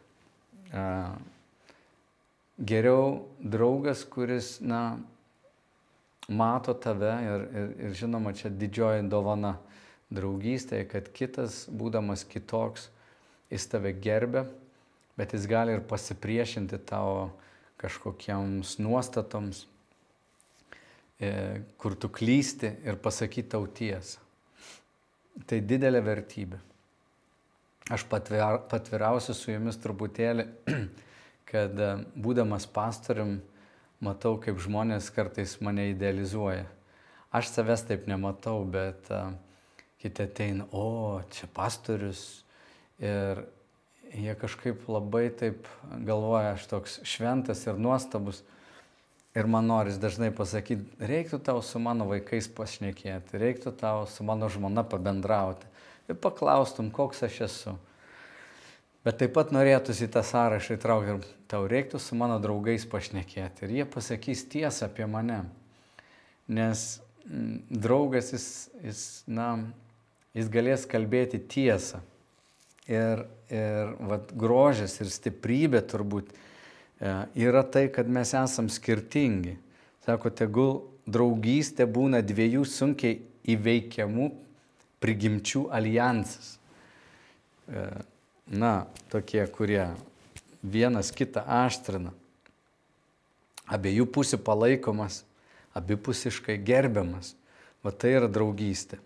Geriau 2.63 3.25
draugas, 3.43 4.05
kuris, 4.07 4.55
na, 4.63 5.01
mato 6.29 6.73
tave 6.73 7.11
ir, 7.25 7.45
ir, 7.51 7.69
ir 7.87 7.95
žinoma, 7.99 8.31
čia 8.37 8.49
didžioji 8.49 9.03
dovana 9.11 9.57
draugystėje, 10.13 10.87
kad 10.91 11.09
kitas, 11.11 11.63
būdamas 11.67 12.23
kitoks, 12.29 12.87
jis 13.51 13.67
tave 13.69 13.91
gerbė, 13.97 14.45
bet 15.19 15.33
jis 15.35 15.47
gali 15.49 15.75
ir 15.75 15.83
pasipriešinti 15.89 16.79
tavo 16.87 17.33
kažkokiems 17.81 18.77
nuostatoms, 18.79 19.65
kur 21.77 21.95
tu 21.99 22.09
klysti 22.09 22.73
ir 22.85 22.99
pasakyti 23.01 23.53
tau 23.55 23.67
tiesą. 23.67 24.19
Tai 25.49 25.59
didelė 25.65 26.03
vertybė. 26.05 26.59
Aš 27.91 28.05
patvirausiu 28.07 29.33
su 29.35 29.51
jumis 29.51 29.79
truputėlį, 29.83 30.45
kad 31.51 31.79
e, 31.83 31.89
būdamas 32.15 32.67
pastorium 32.71 33.39
matau, 34.03 34.37
kaip 34.39 34.61
žmonės 34.63 35.09
kartais 35.15 35.57
mane 35.63 35.89
idealizuoja. 35.91 36.67
Aš 37.33 37.49
savęs 37.49 37.83
taip 37.89 38.05
nematau, 38.07 38.59
bet 38.69 39.09
uh, 39.09 39.33
kiti 40.03 40.25
ateina, 40.27 40.67
o 40.75 41.21
čia 41.31 41.47
pastorius 41.55 42.43
ir 42.99 43.45
jie 44.11 44.35
kažkaip 44.37 44.83
labai 44.91 45.29
taip 45.31 45.69
galvoja, 46.05 46.53
aš 46.57 46.67
toks 46.69 46.97
šventas 47.07 47.63
ir 47.65 47.79
nuostabus. 47.79 48.43
Ir 49.33 49.47
man 49.49 49.65
noris 49.65 49.97
dažnai 49.97 50.29
pasakyti, 50.35 50.85
reiktų 51.01 51.39
tau 51.41 51.61
su 51.65 51.79
mano 51.81 52.05
vaikais 52.05 52.45
pašnekėti, 52.53 53.39
reiktų 53.41 53.73
tau 53.79 54.03
su 54.05 54.25
mano 54.25 54.45
žmona 54.53 54.83
pabendrauti 54.85 55.65
ir 56.09 56.19
paklaustum, 56.21 56.91
koks 56.93 57.23
aš 57.25 57.39
esu. 57.47 57.73
Bet 59.03 59.17
taip 59.19 59.33
pat 59.35 59.49
norėtųsi 59.51 60.07
tą 60.11 60.21
sąrašą 60.23 60.77
įtraukti 60.77 61.15
ir 61.15 61.25
tau 61.51 61.65
reiktų 61.67 61.99
su 61.99 62.15
mano 62.15 62.37
draugais 62.43 62.85
pašnekėti. 62.87 63.65
Ir 63.65 63.73
jie 63.79 63.85
pasakys 63.89 64.45
tiesą 64.53 64.87
apie 64.87 65.07
mane. 65.09 65.41
Nes 66.47 67.01
mm, 67.25 67.57
draugas, 67.83 68.31
jis, 68.35 68.47
jis, 68.85 69.01
na, 69.27 69.49
jis 70.37 70.47
galės 70.53 70.87
kalbėti 70.87 71.41
tiesą. 71.41 71.99
Ir, 72.87 73.25
ir 73.51 73.91
vat, 74.07 74.31
grožis 74.39 74.95
ir 75.03 75.11
stiprybė 75.11 75.83
turbūt 75.87 76.31
yra 77.35 77.63
tai, 77.67 77.87
kad 77.91 78.09
mes 78.09 78.33
esam 78.37 78.69
skirtingi. 78.71 79.57
Sako, 80.05 80.31
tegul 80.31 80.73
draugystė 81.07 81.87
būna 81.87 82.21
dviejų 82.23 82.63
sunkiai 82.67 83.19
įveikiamų 83.53 84.29
prigimčių 85.03 85.67
alijansas. 85.75 86.57
E, 87.67 87.85
na, 88.47 88.73
tokie, 89.11 89.43
kurie 89.51 89.85
vienas 90.63 91.11
kitą 91.15 91.43
aštrina, 91.63 92.13
abiejų 93.67 94.07
pusių 94.15 94.39
palaikomas, 94.43 95.23
abipusiškai 95.75 96.59
gerbiamas. 96.63 97.35
Va 97.83 97.91
tai 97.91 98.13
yra 98.15 98.29
draugystė. 98.31 99.01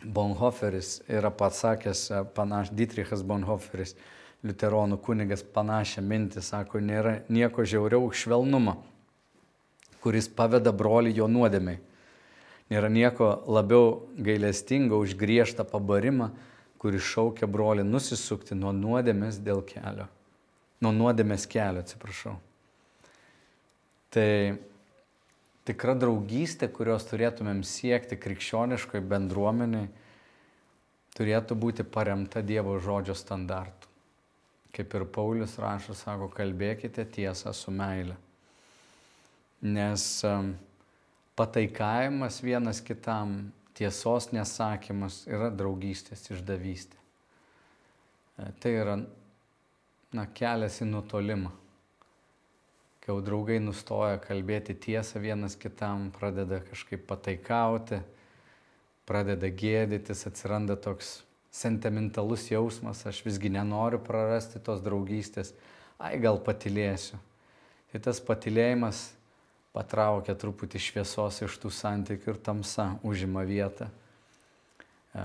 Bonhoferis 0.00 1.02
yra 1.12 1.28
pasakęs, 1.28 2.06
panaš, 2.32 2.70
Dietrichas 2.72 3.20
Bonhoferis, 3.20 3.92
liuteronų 4.46 4.98
kunigas, 5.04 5.42
panašią 5.44 6.02
mintį, 6.04 6.42
sako, 6.44 6.80
nėra 6.80 7.20
nieko 7.28 7.64
žiauriau 7.68 8.08
už 8.08 8.24
švelnumą, 8.24 8.78
kuris 10.00 10.30
paveda 10.32 10.72
brolį 10.72 11.14
jo 11.18 11.28
nuodėmiai. 11.28 11.80
Nėra 12.70 12.88
nieko 12.92 13.32
labiau 13.50 14.06
gailestingo 14.14 15.00
už 15.02 15.16
griežtą 15.18 15.66
pabarimą, 15.66 16.30
kuris 16.80 17.04
šaukia 17.04 17.48
brolį 17.50 17.84
nusisukti 17.84 18.56
nuo 18.56 18.72
nuodėmės 18.72 19.40
dėl 19.42 19.60
kelio. 19.66 20.06
Nuo 20.80 20.94
nuodėmės 20.96 21.44
kelio, 21.50 21.82
atsiprašau. 21.82 22.38
Tai 24.14 24.30
tikra 25.68 25.96
draugystė, 25.98 26.70
kurios 26.72 27.04
turėtumėm 27.10 27.60
siekti 27.66 28.16
krikščioniškoje 28.16 29.04
bendruomeniai, 29.04 29.90
turėtų 31.18 31.58
būti 31.58 31.84
paremta 31.84 32.40
Dievo 32.40 32.78
žodžio 32.80 33.18
standartų. 33.18 33.89
Kaip 34.70 34.94
ir 34.94 35.04
Paulius 35.10 35.56
rašo, 35.58 35.96
sako, 35.98 36.28
kalbėkite 36.32 37.04
tiesą 37.10 37.52
su 37.56 37.72
meile. 37.74 38.14
Nes 39.60 40.04
pataikavimas 41.36 42.42
vienas 42.44 42.80
kitam 42.84 43.50
tiesos 43.80 44.28
nesakymas 44.34 45.22
yra 45.30 45.48
draugystės 45.50 46.26
išdavystė. 46.34 46.98
E, 48.36 48.50
tai 48.60 48.74
yra 48.76 48.98
na, 50.12 50.26
kelias 50.36 50.80
į 50.84 50.90
nutolimą. 50.90 51.52
Kai 53.00 53.14
jau 53.14 53.22
draugai 53.24 53.56
nustoja 53.62 54.18
kalbėti 54.20 54.76
tiesą 54.76 55.22
vienas 55.22 55.56
kitam, 55.56 56.10
pradeda 56.12 56.60
kažkaip 56.66 57.06
pataikauti, 57.08 58.02
pradeda 59.08 59.48
gėdytis, 59.48 60.26
atsiranda 60.28 60.76
toks 60.76 61.22
sentimentalus 61.50 62.46
jausmas, 62.50 63.02
aš 63.06 63.24
visgi 63.26 63.50
nenoriu 63.50 63.98
prarasti 64.02 64.62
tos 64.62 64.82
draugystės, 64.84 65.52
ai 65.98 66.16
gal 66.22 66.38
patilėsiu. 66.42 67.18
Tai 67.90 68.00
tas 68.06 68.20
patilėjimas 68.22 69.08
patraukia 69.74 70.36
truputį 70.38 70.80
šviesos 70.82 71.42
iš 71.46 71.58
tų 71.62 71.72
santykių 71.74 72.34
ir 72.34 72.40
tamsa 72.46 72.92
užima 73.06 73.42
vietą. 73.46 73.90
E, 75.14 75.24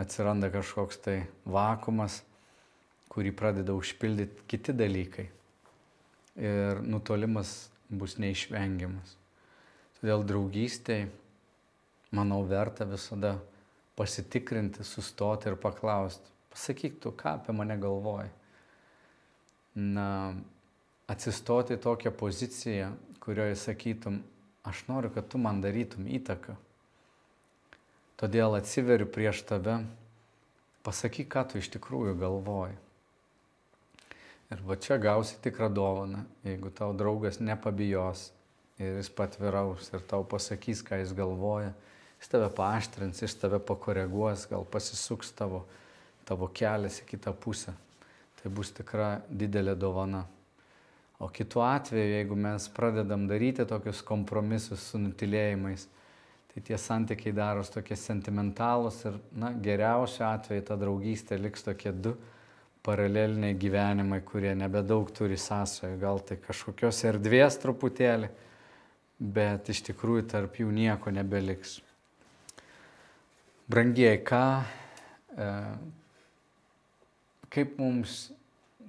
atsiranda 0.00 0.48
kažkoks 0.52 1.00
tai 1.04 1.18
vakumas, 1.44 2.22
kurį 3.12 3.34
pradeda 3.36 3.76
užpildyti 3.76 4.48
kiti 4.50 4.74
dalykai. 4.74 5.28
Ir 6.40 6.80
nutolimas 6.82 7.68
bus 7.92 8.16
neišvengiamas. 8.18 9.14
Todėl 10.00 10.24
draugystėje, 10.26 11.06
manau, 12.16 12.42
verta 12.48 12.88
visada 12.88 13.36
pasitikrinti, 13.96 14.84
sustoti 14.84 15.50
ir 15.50 15.58
paklausti. 15.60 16.30
Pasakyk 16.54 17.00
tu, 17.02 17.10
ką 17.10 17.38
apie 17.38 17.54
mane 17.56 17.76
galvoji. 17.80 18.30
Na, 19.74 20.34
atsistoti 21.10 21.74
į 21.74 21.82
tokią 21.82 22.12
poziciją, 22.14 22.92
kurioje 23.22 23.56
sakytum, 23.58 24.20
aš 24.66 24.84
noriu, 24.88 25.10
kad 25.14 25.26
tu 25.28 25.40
man 25.42 25.60
darytum 25.64 26.06
įtaką. 26.06 26.54
Todėl 28.20 28.54
atsiveriu 28.56 29.08
prieš 29.10 29.42
tave, 29.48 29.80
pasakyk, 30.86 31.28
ką 31.34 31.46
tu 31.50 31.58
iš 31.58 31.72
tikrųjų 31.74 32.14
galvoji. 32.20 32.78
Ir 34.54 34.62
va 34.68 34.76
čia 34.78 35.00
gausi 35.02 35.40
tikrą 35.42 35.70
dovaną, 35.72 36.22
jeigu 36.46 36.70
tau 36.70 36.92
draugas 36.94 37.40
nepabijos 37.40 38.28
ir 38.78 39.00
jis 39.00 39.10
patviraus 39.10 39.88
ir 39.90 40.04
tau 40.06 40.22
pasakys, 40.28 40.82
ką 40.86 41.00
jis 41.00 41.14
galvoja, 41.16 41.72
jis 42.24 42.30
tave 42.32 42.48
paaštrins, 42.56 43.20
jis 43.20 43.34
tave 43.36 43.58
pakoreguos, 43.60 44.46
gal 44.48 44.64
pasisuks 44.64 45.34
tavo, 45.36 45.66
tavo 46.24 46.48
kelias 46.48 47.02
į 47.02 47.10
kitą 47.10 47.34
pusę. 47.36 47.74
Tai 48.40 48.52
bus 48.52 48.72
tikra 48.72 49.18
didelė 49.28 49.74
dovana. 49.76 50.24
O 51.20 51.28
kitu 51.28 51.60
atveju, 51.60 52.16
jeigu 52.16 52.36
mes 52.36 52.68
pradedam 52.72 53.28
daryti 53.28 53.66
tokius 53.68 54.00
kompromisus 54.02 54.88
su 54.88 54.98
nutilėjimais, 54.98 55.86
tai 56.52 56.64
tie 56.64 56.80
santykiai 56.80 57.36
daros 57.36 57.70
tokie 57.70 57.96
sentimentalūs 57.96 59.04
ir, 59.04 59.20
na, 59.36 59.52
geriausiu 59.52 60.24
atveju 60.26 60.64
ta 60.64 60.80
draugystė 60.80 61.38
liks 61.38 61.64
tokie 61.66 61.92
du 61.92 62.16
paraleliniai 62.84 63.56
gyvenimai, 63.56 64.20
kurie 64.24 64.52
nebedaug 64.56 65.12
turi 65.12 65.36
sąsojų, 65.40 66.00
gal 66.00 66.20
tai 66.24 66.40
kažkokios 66.40 67.04
erdvės 67.08 67.60
truputėlį, 67.60 68.28
bet 69.20 69.72
iš 69.72 69.90
tikrųjų 69.90 70.30
tarp 70.32 70.60
jų 70.60 70.72
nieko 70.72 71.12
nebeliks. 71.12 71.82
Brangiai, 73.64 74.18
ką, 74.20 74.40
e, 75.40 75.44
kaip 77.48 77.78
mums 77.80 78.26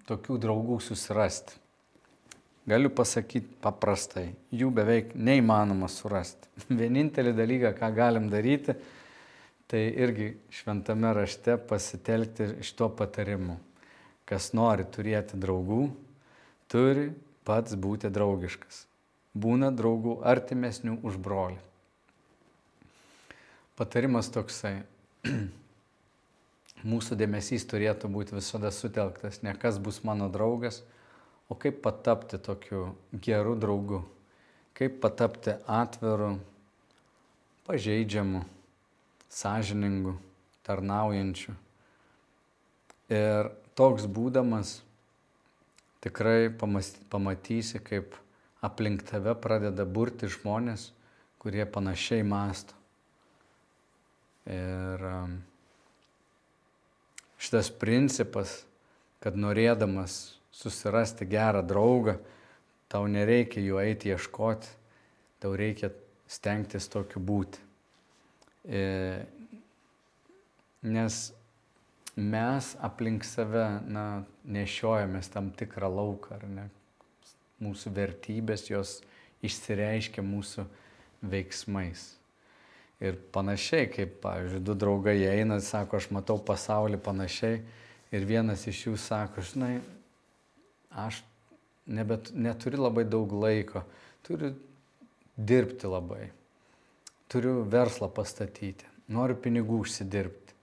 tokių 0.09 0.35
draugų 0.43 0.81
susirasti? 0.83 1.61
Galiu 2.67 2.89
pasakyti 2.91 3.55
paprastai, 3.61 4.31
jų 4.51 4.71
beveik 4.75 5.13
neįmanoma 5.15 5.87
surasti. 5.87 6.49
Vienintelį 6.81 7.31
dalyką, 7.37 7.71
ką 7.77 7.91
galim 7.95 8.27
daryti, 8.27 8.75
tai 9.71 9.85
irgi 9.95 10.33
šventame 10.51 11.13
rašte 11.21 11.55
pasitelkti 11.69 12.49
šito 12.65 12.89
patarimu. 12.99 13.55
Kas 14.27 14.49
nori 14.57 14.83
turėti 14.91 15.39
draugų, 15.39 15.85
turi 16.67 17.13
pats 17.47 17.77
būti 17.79 18.11
draugiškas. 18.11 18.83
Būna 19.37 19.71
draugų 19.71 20.17
artimesnių 20.25 20.97
už 21.05 21.21
brolį. 21.21 21.61
Patarimas 23.75 24.31
toksai. 24.31 24.83
Mūsų 26.85 27.17
dėmesys 27.17 27.65
turėtų 27.67 28.11
būti 28.13 28.35
visada 28.37 28.69
sutelktas, 28.71 29.41
ne 29.43 29.55
kas 29.57 29.79
bus 29.81 30.03
mano 30.05 30.29
draugas, 30.29 30.83
O 31.49 31.53
kaip 31.55 31.81
patapti 31.81 32.39
tokiu 32.41 32.95
geru 33.21 33.53
draugu? 33.55 34.01
Kaip 34.73 34.97
patapti 35.01 35.53
atviru, 35.69 36.39
pažeidžiamu, 37.67 38.41
sąžiningu, 39.29 40.15
tarnaujančiu, 40.65 41.53
Ir 43.05 43.51
toks 43.77 44.07
būdamas 44.09 44.79
tikrai 46.01 46.49
pamatysi, 46.49 47.77
kaip 47.77 48.15
aplink 48.65 49.03
tave 49.05 49.35
pradeda 49.37 49.85
burti 49.85 50.25
žmonės, 50.25 50.87
kurie 51.37 51.61
panašiai 51.69 52.25
masto. 52.25 52.73
Ir 54.45 55.05
um, 55.09 55.39
šitas 57.41 57.71
principas, 57.73 58.59
kad 59.23 59.37
norėdamas 59.37 60.35
susirasti 60.53 61.25
gerą 61.25 61.63
draugą, 61.65 62.19
tau 62.91 63.07
nereikia 63.09 63.63
jų 63.63 63.79
eiti 63.81 64.11
ieškoti, 64.13 64.69
tau 65.41 65.55
reikia 65.57 65.89
stengtis 66.29 66.87
tokiu 66.91 67.21
būti. 67.25 67.61
E, 68.65 69.25
nes 70.85 71.17
mes 72.15 72.69
aplink 72.85 73.25
save 73.27 73.65
na, 73.89 74.23
nešiojamės 74.45 75.29
tam 75.33 75.51
tikrą 75.57 75.89
lauką, 75.91 76.37
ar 76.37 76.45
ne? 76.49 76.69
Mūsų 77.65 77.91
vertybės 77.95 78.67
jos 78.69 78.99
išsireiškia 79.45 80.23
mūsų 80.25 80.65
veiksmais. 81.25 82.13
Ir 83.03 83.17
panašiai, 83.35 83.89
kaip, 83.91 84.19
pavyzdžiui, 84.23 84.63
du 84.63 84.75
draugai 84.79 85.17
eina, 85.27 85.59
sako, 85.59 85.99
aš 85.99 86.07
matau 86.15 86.37
pasaulį 86.39 86.99
panašiai, 87.03 87.59
ir 88.15 88.27
vienas 88.27 88.63
iš 88.71 88.85
jų 88.87 88.95
sako, 89.01 89.43
žinai, 89.43 89.73
aš 90.95 91.19
nebet, 91.85 92.31
neturiu 92.31 92.85
labai 92.85 93.03
daug 93.03 93.33
laiko, 93.35 93.83
turiu 94.25 94.53
dirbti 95.35 95.91
labai, 95.91 96.29
turiu 97.31 97.65
verslą 97.67 98.09
pastatyti, 98.15 98.87
noriu 99.11 99.35
pinigų 99.35 99.83
užsidirbti. 99.83 100.55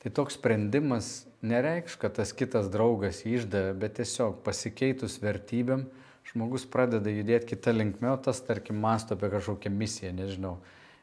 Tai 0.00 0.12
toks 0.14 0.36
sprendimas 0.38 1.26
nereikš, 1.42 1.98
kad 2.00 2.16
tas 2.16 2.32
kitas 2.36 2.70
draugas 2.72 3.24
išdavė, 3.26 3.74
bet 3.80 3.96
tiesiog 3.98 4.40
pasikeitus 4.46 5.18
vertybėm 5.22 5.86
žmogus 6.30 6.66
pradeda 6.70 7.10
judėti 7.10 7.52
kitą 7.52 7.74
linkmę, 7.74 8.12
o 8.14 8.18
tas, 8.22 8.40
tarkim, 8.42 8.78
masto 8.82 9.16
apie 9.16 9.30
kažkokią 9.32 9.70
misiją, 9.72 10.12
nežinau, 10.16 10.56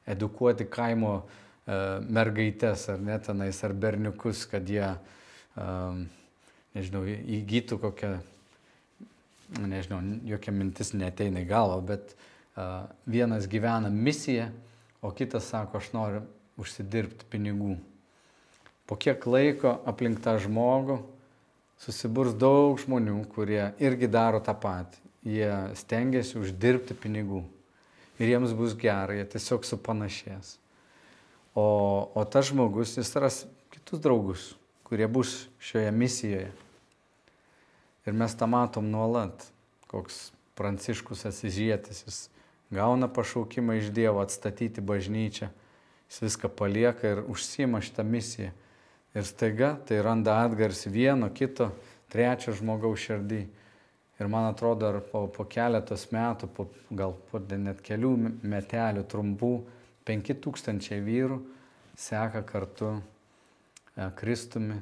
edukuoti 0.10 0.68
kaimo 0.70 1.14
uh, 1.22 2.04
mergaitės 2.04 2.88
ar 2.94 3.02
net 3.04 3.28
tenais, 3.30 3.60
ar 3.64 3.74
berniukus, 3.74 4.46
kad 4.52 4.68
jie, 4.70 4.90
uh, 4.94 6.04
nežinau, 6.76 7.06
įgytų 7.08 7.80
kokią 7.84 8.14
nežinau, 9.62 10.02
jokia 10.26 10.54
mintis 10.56 10.94
neteina 10.98 11.44
į 11.44 11.50
galvą, 11.50 11.80
bet 11.94 12.14
uh, 12.16 12.90
vienas 13.06 13.48
gyvena 13.50 13.92
misiją, 13.94 14.50
o 15.04 15.12
kitas 15.12 15.50
sako, 15.52 15.82
aš 15.82 15.92
noriu 15.96 16.24
užsidirbti 16.60 17.28
pinigų. 17.32 17.78
Po 18.88 18.98
kiek 19.00 19.24
laiko 19.28 19.78
aplink 19.88 20.22
tą 20.24 20.36
žmogų 20.44 21.00
susiburs 21.84 22.36
daug 22.40 22.80
žmonių, 22.82 23.22
kurie 23.34 23.72
irgi 23.84 24.10
daro 24.12 24.42
tą 24.44 24.56
patį. 24.56 25.00
Jie 25.24 25.50
stengiasi 25.80 26.36
uždirbti 26.42 26.96
pinigų. 27.00 27.44
Ir 28.22 28.30
jiems 28.30 28.54
bus 28.58 28.76
gerai, 28.78 29.22
jie 29.22 29.30
tiesiog 29.34 29.66
supanašės. 29.66 30.58
O, 31.58 31.66
o 32.14 32.26
tas 32.26 32.50
žmogus, 32.50 32.98
jis 32.98 33.14
ras 33.22 33.40
kitus 33.74 34.02
draugus, 34.02 34.52
kurie 34.86 35.08
bus 35.10 35.48
šioje 35.62 35.92
misijoje. 35.94 36.52
Ir 38.04 38.16
mes 38.18 38.36
tą 38.36 38.50
matom 38.50 38.90
nuolat, 38.92 39.46
koks 39.90 40.32
pranciškus 40.58 41.26
asižėtis, 41.30 42.04
jis 42.06 42.18
gauna 42.74 43.08
pašaukimą 43.08 43.78
iš 43.80 43.92
Dievo 43.94 44.22
atstatyti 44.22 44.82
bažnyčią, 44.82 45.50
jis 46.10 46.22
viską 46.26 46.52
palieka 46.54 47.16
ir 47.16 47.24
užsima 47.30 47.82
šitą 47.82 48.06
misiją. 48.06 48.52
Ir 49.14 49.26
staiga 49.30 49.76
tai 49.86 50.02
randa 50.02 50.40
atgarsį 50.42 50.90
vieno, 50.90 51.30
kito, 51.30 51.70
trečio 52.10 52.54
žmogaus 52.58 53.02
širdį. 53.06 53.44
Ir 54.24 54.30
man 54.32 54.46
atrodo, 54.48 54.88
ar 54.88 55.02
po, 55.04 55.26
po 55.28 55.44
keletos 55.52 56.06
metų, 56.16 56.48
po, 56.56 56.70
gal 56.96 57.12
po 57.28 57.42
net 57.44 57.82
kelių 57.84 58.14
metelių 58.40 59.02
trumpų, 59.12 59.50
penki 60.08 60.32
tūkstančiai 60.40 61.02
vyrų 61.04 61.42
seka 62.00 62.40
kartu 62.48 62.94
e, 62.96 64.08
Kristumi 64.16 64.78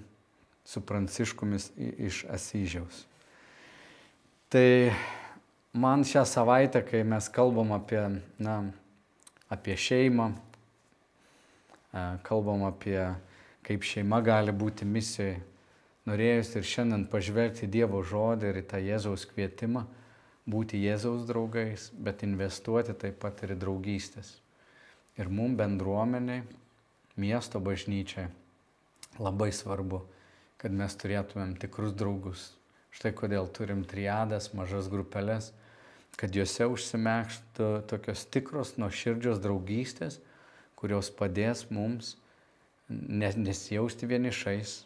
su 0.62 0.84
pranciškumis 0.86 1.72
iš 1.80 2.22
Asyžiaus. 2.30 3.02
Tai 4.54 4.94
man 5.74 6.06
šią 6.06 6.22
savaitę, 6.30 6.84
kai 6.86 7.02
mes 7.02 7.26
kalbam 7.34 7.74
apie, 7.74 8.04
na, 8.38 8.60
apie 9.50 9.74
šeimą, 9.74 10.30
e, 10.38 12.06
kalbam 12.30 12.70
apie 12.70 13.00
kaip 13.66 13.90
šeima 13.90 14.22
gali 14.22 14.54
būti 14.54 14.86
misijoje, 14.86 15.40
norėjus 16.10 16.54
ir 16.56 16.68
šiandien 16.68 17.08
pažvelgti 17.12 17.70
Dievo 17.72 18.02
žodį 18.06 18.50
ir 18.52 18.62
į 18.62 18.66
tą 18.72 18.80
Jėzaus 18.82 19.26
kvietimą, 19.30 19.86
būti 20.50 20.82
Jėzaus 20.82 21.28
draugais, 21.30 21.90
bet 21.94 22.24
investuoti 22.28 22.96
taip 22.98 23.20
pat 23.22 23.44
ir 23.46 23.56
į 23.56 23.60
draugystės. 23.62 24.38
Ir 25.20 25.30
mums 25.30 25.60
bendruomeniai, 25.60 26.46
miesto 27.20 27.60
bažnyčiai 27.62 28.30
labai 29.20 29.52
svarbu, 29.54 30.02
kad 30.58 30.74
mes 30.74 30.96
turėtumėm 30.98 31.58
tikrus 31.60 31.94
draugus, 31.98 32.52
Štai 32.92 33.14
kodėl 33.16 33.48
turim 33.48 33.86
triadas, 33.88 34.50
mažas 34.52 34.90
grupelės, 34.92 35.52
kad 36.20 36.36
juose 36.36 36.68
užsimėgštų 36.68 37.68
tokios 37.88 38.26
tikros 38.28 38.74
nuoširdžios 38.82 39.40
draugystės, 39.40 40.20
kurios 40.76 41.08
padės 41.16 41.64
mums 41.72 42.18
nesijausti 42.90 44.10
vienišais, 44.12 44.82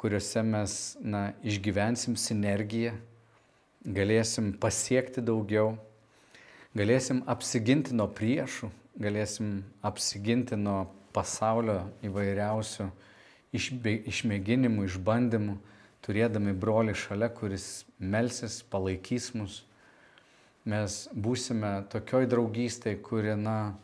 kuriuose 0.00 0.42
mes 0.42 0.74
na, 1.04 1.34
išgyvensim 1.44 2.16
sinergiją, 2.16 2.94
galėsim 3.84 4.54
pasiekti 4.60 5.20
daugiau, 5.20 5.74
galėsim 6.76 7.20
apsiginti 7.28 7.92
nuo 7.96 8.06
priešų, 8.16 8.70
galėsim 9.00 9.58
apsiginti 9.84 10.56
nuo 10.56 10.86
pasaulio 11.12 11.82
įvairiausių 12.06 12.88
išmėginimų, 13.52 14.86
išbandymų 14.88 15.58
turėdami 16.06 16.56
brolį 16.56 16.96
šalia, 16.96 17.28
kuris 17.36 17.84
melsis, 17.98 18.60
palaikys 18.72 19.30
mus, 19.36 19.60
mes 20.64 21.02
būsime 21.12 21.80
tokioj 21.92 22.28
draugystėje, 22.30 23.02
kuri, 23.04 23.36
na, 23.36 23.74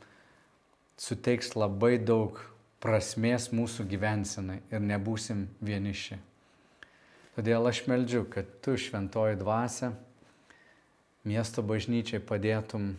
suteiks 0.97 1.53
labai 1.61 1.97
daug 2.01 2.41
prasmės 2.83 3.51
mūsų 3.55 3.87
gyvensenai 3.91 4.61
ir 4.71 4.83
nebūsim 4.85 5.47
vieniši. 5.65 6.19
Todėl 7.37 7.69
aš 7.69 7.83
meldžiu, 7.89 8.25
kad 8.33 8.49
tu 8.65 8.77
šventoji 8.81 9.37
dvasia 9.41 9.93
miesto 11.27 11.65
bažnyčiai 11.67 12.23
padėtum 12.23 12.95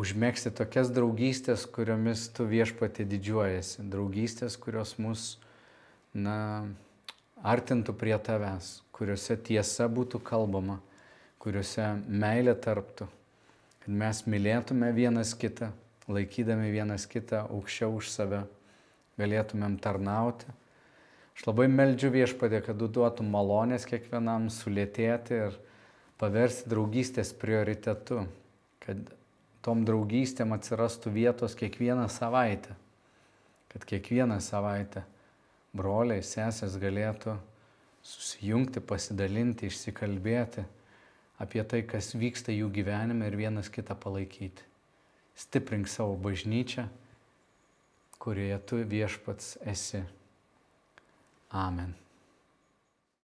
užmėgsti 0.00 0.52
tokias 0.56 0.92
draugystės, 0.94 1.66
kuriomis 1.68 2.28
tu 2.32 2.46
viešpatė 2.48 3.04
didžiuojasi. 3.10 3.84
Draugystės, 3.90 4.56
kurios 4.56 4.94
mus, 5.02 5.34
na, 6.14 6.68
artintų 7.42 7.94
prie 7.98 8.16
tavęs, 8.16 8.78
kuriuose 8.94 9.36
tiesa 9.36 9.88
būtų 9.90 10.20
kalbama, 10.24 10.78
kuriuose 11.40 11.86
meilė 12.06 12.54
tarptų, 12.56 13.08
kad 13.84 14.00
mes 14.02 14.24
mylėtume 14.28 14.90
vienas 14.96 15.32
kitą, 15.36 15.70
laikydami 16.14 16.70
vienas 16.72 17.06
kitą 17.10 17.44
aukščiau 17.48 17.96
už 17.98 18.10
save, 18.12 18.44
galėtumėm 19.20 19.78
tarnauti. 19.82 20.48
Aš 21.36 21.46
labai 21.48 21.68
meldžiu 21.72 22.10
viešpadė, 22.12 22.60
kad 22.66 22.80
duotum 22.80 23.30
malonės 23.32 23.86
kiekvienam 23.88 24.50
sulėtėti 24.52 25.38
ir 25.46 25.58
paversti 26.20 26.68
draugystės 26.68 27.32
prioritetu, 27.32 28.26
kad 28.84 29.06
tom 29.64 29.84
draugystėm 29.88 30.52
atsirastų 30.56 31.12
vietos 31.14 31.56
kiekvieną 31.56 32.08
savaitę, 32.12 32.74
kad 33.72 33.86
kiekvieną 33.88 34.40
savaitę 34.44 35.04
broliai, 35.76 36.24
sesės 36.24 36.76
galėtų 36.80 37.36
susijungti, 38.04 38.80
pasidalinti, 38.80 39.68
išsikalbėti 39.68 40.64
apie 41.40 41.64
tai, 41.64 41.84
kas 41.88 42.12
vyksta 42.16 42.52
jų 42.52 42.68
gyvenime 42.74 43.28
ir 43.28 43.36
vienas 43.40 43.72
kitą 43.72 43.96
palaikyti. 43.96 44.69
Stiprink 45.40 45.88
savo 45.88 46.18
bažnyčią, 46.20 46.84
kurioje 48.20 48.58
tu 48.68 48.82
viešpats 48.84 49.56
esi. 49.64 50.02
Amen. 51.50 51.94